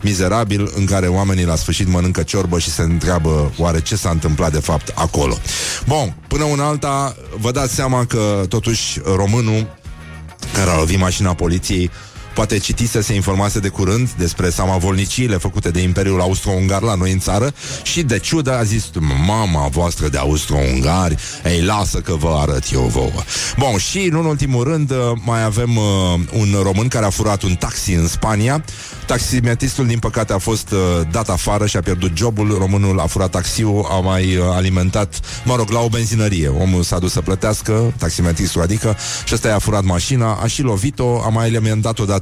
[0.00, 4.52] mizerabil, în care oamenii la sfârșit mănâncă ciorbă și se întreabă oare ce s-a întâmplat
[4.52, 5.38] de fapt acolo.
[5.86, 9.76] Bun, până una alta, vă dați seama că totuși românul
[10.54, 11.90] care a lovit mașina poliției
[12.34, 17.18] Poate citise, se informase de curând despre samavolniciile făcute de Imperiul Austro-Ungar la noi în
[17.18, 18.90] țară și de ciudă a zis
[19.26, 23.22] mama voastră de austro-ungari, ei lasă că vă arăt eu vouă.
[23.58, 25.84] Bun, și în ultimul rând uh, mai avem uh,
[26.32, 28.64] un român care a furat un taxi în Spania.
[29.06, 30.78] Taximetristul, din păcate, a fost uh,
[31.10, 32.56] dat afară și a pierdut jobul.
[32.58, 36.48] Românul a furat taxiul, a mai uh, alimentat, mă rog, la o benzinărie.
[36.48, 41.22] Omul s-a dus să plătească, taximetristul adică, și ăsta i-a furat mașina, a și lovit-o,
[41.22, 42.21] a mai alimentat odată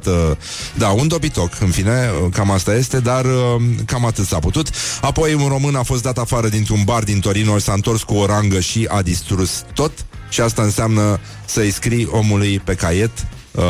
[0.77, 4.69] da, un dobitoc, în fine, cam asta este, dar uh, cam atât s-a putut.
[5.01, 8.25] Apoi un român a fost dat afară dintr-un bar din Torino, s-a întors cu o
[8.25, 9.91] rangă și a distrus tot
[10.29, 13.11] și asta înseamnă să-i scrii omului pe caiet
[13.51, 13.63] Uh,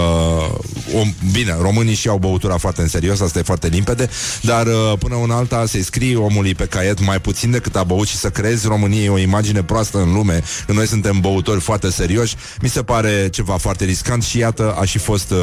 [0.96, 1.02] o,
[1.32, 4.10] bine, românii și au băutura foarte în serios, asta e foarte limpede,
[4.42, 8.08] dar uh, până un alta să-i scrii omului pe caiet mai puțin decât a băut
[8.08, 12.36] și să crezi României o imagine proastă în lume, că noi suntem băutori foarte serioși,
[12.62, 15.38] mi se pare ceva foarte riscant și iată, a și fost uh,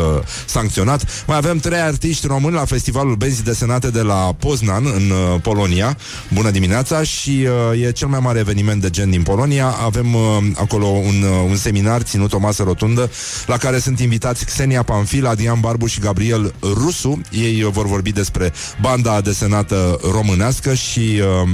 [0.47, 1.25] sancționat.
[1.27, 5.97] Mai avem trei artiști români la festivalul Benzii Desenate de la Poznan, în uh, Polonia.
[6.33, 9.67] Bună dimineața și uh, e cel mai mare eveniment de gen din Polonia.
[9.85, 10.21] Avem uh,
[10.55, 13.11] acolo un, uh, un seminar ținut o masă rotundă
[13.47, 17.21] la care sunt invitați Xenia Panfil, Adrian Barbu și Gabriel Rusu.
[17.31, 21.49] Ei uh, vor vorbi despre banda desenată românească și uh,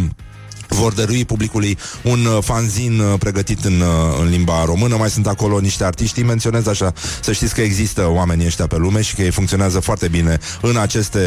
[0.68, 4.96] vor dărui publicului un uh, fanzin uh, pregătit în, uh, în limba română.
[4.96, 6.92] Mai sunt acolo niște artiști, îi menționez așa,
[7.22, 10.76] să știți că există oamenii ăștia pe lume și că ei funcționează foarte bine în
[10.76, 11.20] aceste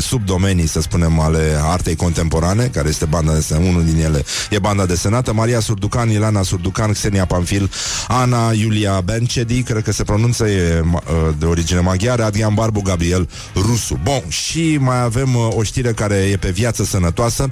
[0.00, 4.86] subdomenii, să spunem, ale artei contemporane, care este banda de unul din ele e banda
[4.86, 5.32] desenată.
[5.32, 7.70] Maria Surducan, Ilana Surducan, Xenia Panfil,
[8.08, 10.82] Ana Iulia Bencedi, cred că se pronunță, e
[11.38, 13.98] de origine maghiară, Adrian Barbu, Gabriel Rusu.
[14.02, 17.48] Bun, și mai avem o știre care e pe viață sănătoasă.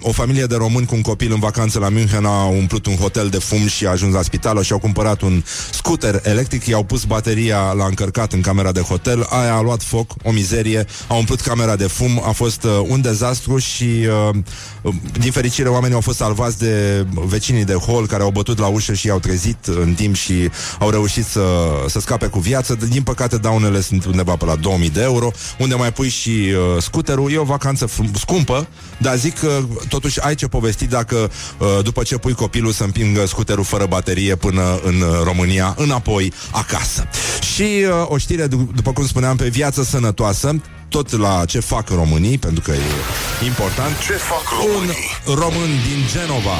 [0.00, 3.28] O familie de români cu un copil în vacanță la München au umplut un hotel
[3.28, 7.04] de fum și a ajuns la spital și au cumpărat un scooter electric, i-au pus
[7.04, 11.40] bateria la încărcat în camera de hotel, aia a luat foc, o mizerie, a umplut
[11.40, 16.16] camera de fum, a fost uh, un dezastru și uh, din fericire oamenii au fost
[16.16, 20.14] salvați de vecinii de hol care au bătut la ușă și i-au trezit în timp
[20.14, 21.42] și au reușit să,
[21.88, 22.74] să scape cu viață.
[22.88, 26.82] Din păcate daunele sunt undeva pe la 2000 de euro, unde mai pui și uh,
[26.82, 27.32] scooterul.
[27.32, 28.68] E o vacanță scumpă,
[28.98, 33.26] dar zic că totuși ai ce povesti dacă uh, după ce pui copilul să împingă
[33.26, 37.08] scuterul fără baterie până în uh, România, înapoi acasă.
[37.54, 42.38] Și uh, o știre, după cum spuneam, pe viață sănătoasă, tot la ce fac românii,
[42.38, 43.98] pentru că e important.
[44.06, 45.08] Ce fac românii?
[45.26, 46.56] Un român din Genova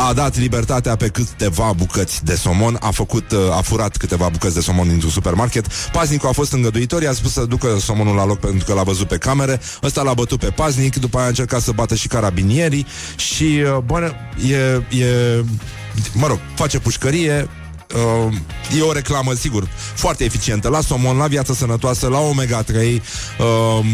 [0.00, 4.54] a dat libertatea pe câteva bucăți de somon, a făcut, uh, a furat câteva bucăți
[4.54, 5.66] de somon dintr-un supermarket.
[5.92, 9.08] Paznicul a fost îngăduitor, i-a spus să ducă somonul la loc pentru că l-a văzut
[9.08, 9.60] pe camere.
[9.82, 12.86] Ăsta l-a bătut pe paznic, după aia a încercat să bată și carabinierii
[13.16, 14.12] și, uh, bă,
[14.50, 14.56] e,
[14.98, 15.44] e,
[16.12, 17.48] mă rog, face pușcărie,
[17.94, 18.34] Uh,
[18.78, 22.74] e o reclamă, sigur, foarte eficientă la somon, la viață sănătoasă, la omega-3
[23.38, 23.86] uh,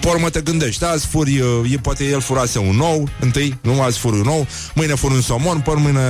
[0.00, 4.16] Pormă te gândești, azi furi, uh, poate el furase un nou, întâi, nu azi furi
[4.16, 6.00] un nou, mâine furi un somon, por mâine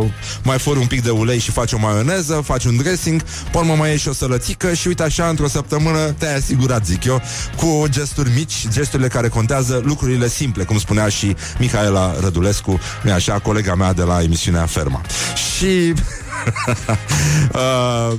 [0.00, 0.06] uh,
[0.42, 3.90] mai furi un pic de ulei și faci o maioneză, faci un dressing, pormă mai
[3.90, 7.22] ieși o sălățică și uite așa, într-o săptămână te-ai asigurat, zic eu,
[7.56, 13.38] cu gesturi mici, gesturile care contează, lucrurile simple, cum spunea și Micaela Rădulescu, nu așa,
[13.38, 15.00] colega mea de la emisiunea Ferma.
[15.56, 15.92] Și...
[17.52, 18.12] uh,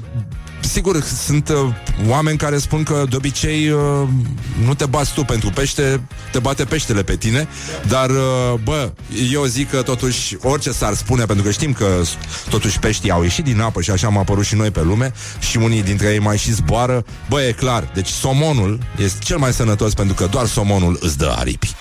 [0.60, 1.74] sigur, sunt uh,
[2.08, 3.80] oameni care spun că de obicei uh,
[4.66, 6.02] nu te bați tu pentru pește,
[6.32, 7.48] te bate peștele pe tine,
[7.88, 8.92] dar, uh, bă,
[9.32, 12.02] eu zic că totuși orice s-ar spune, pentru că știm că
[12.50, 15.58] totuși peștii au ieșit din apă și așa am apărut și noi pe lume și
[15.58, 19.94] unii dintre ei mai și zboară, bă, e clar, deci somonul este cel mai sănătos
[19.94, 21.76] pentru că doar somonul îți dă aripi.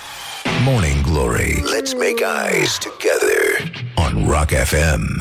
[0.64, 1.62] Morning Glory.
[1.62, 5.18] Let's make eyes together on Rock FM.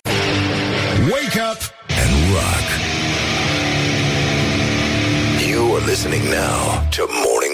[1.11, 3.04] Wake up and rock.
[5.75, 7.44] You are listening now to Morning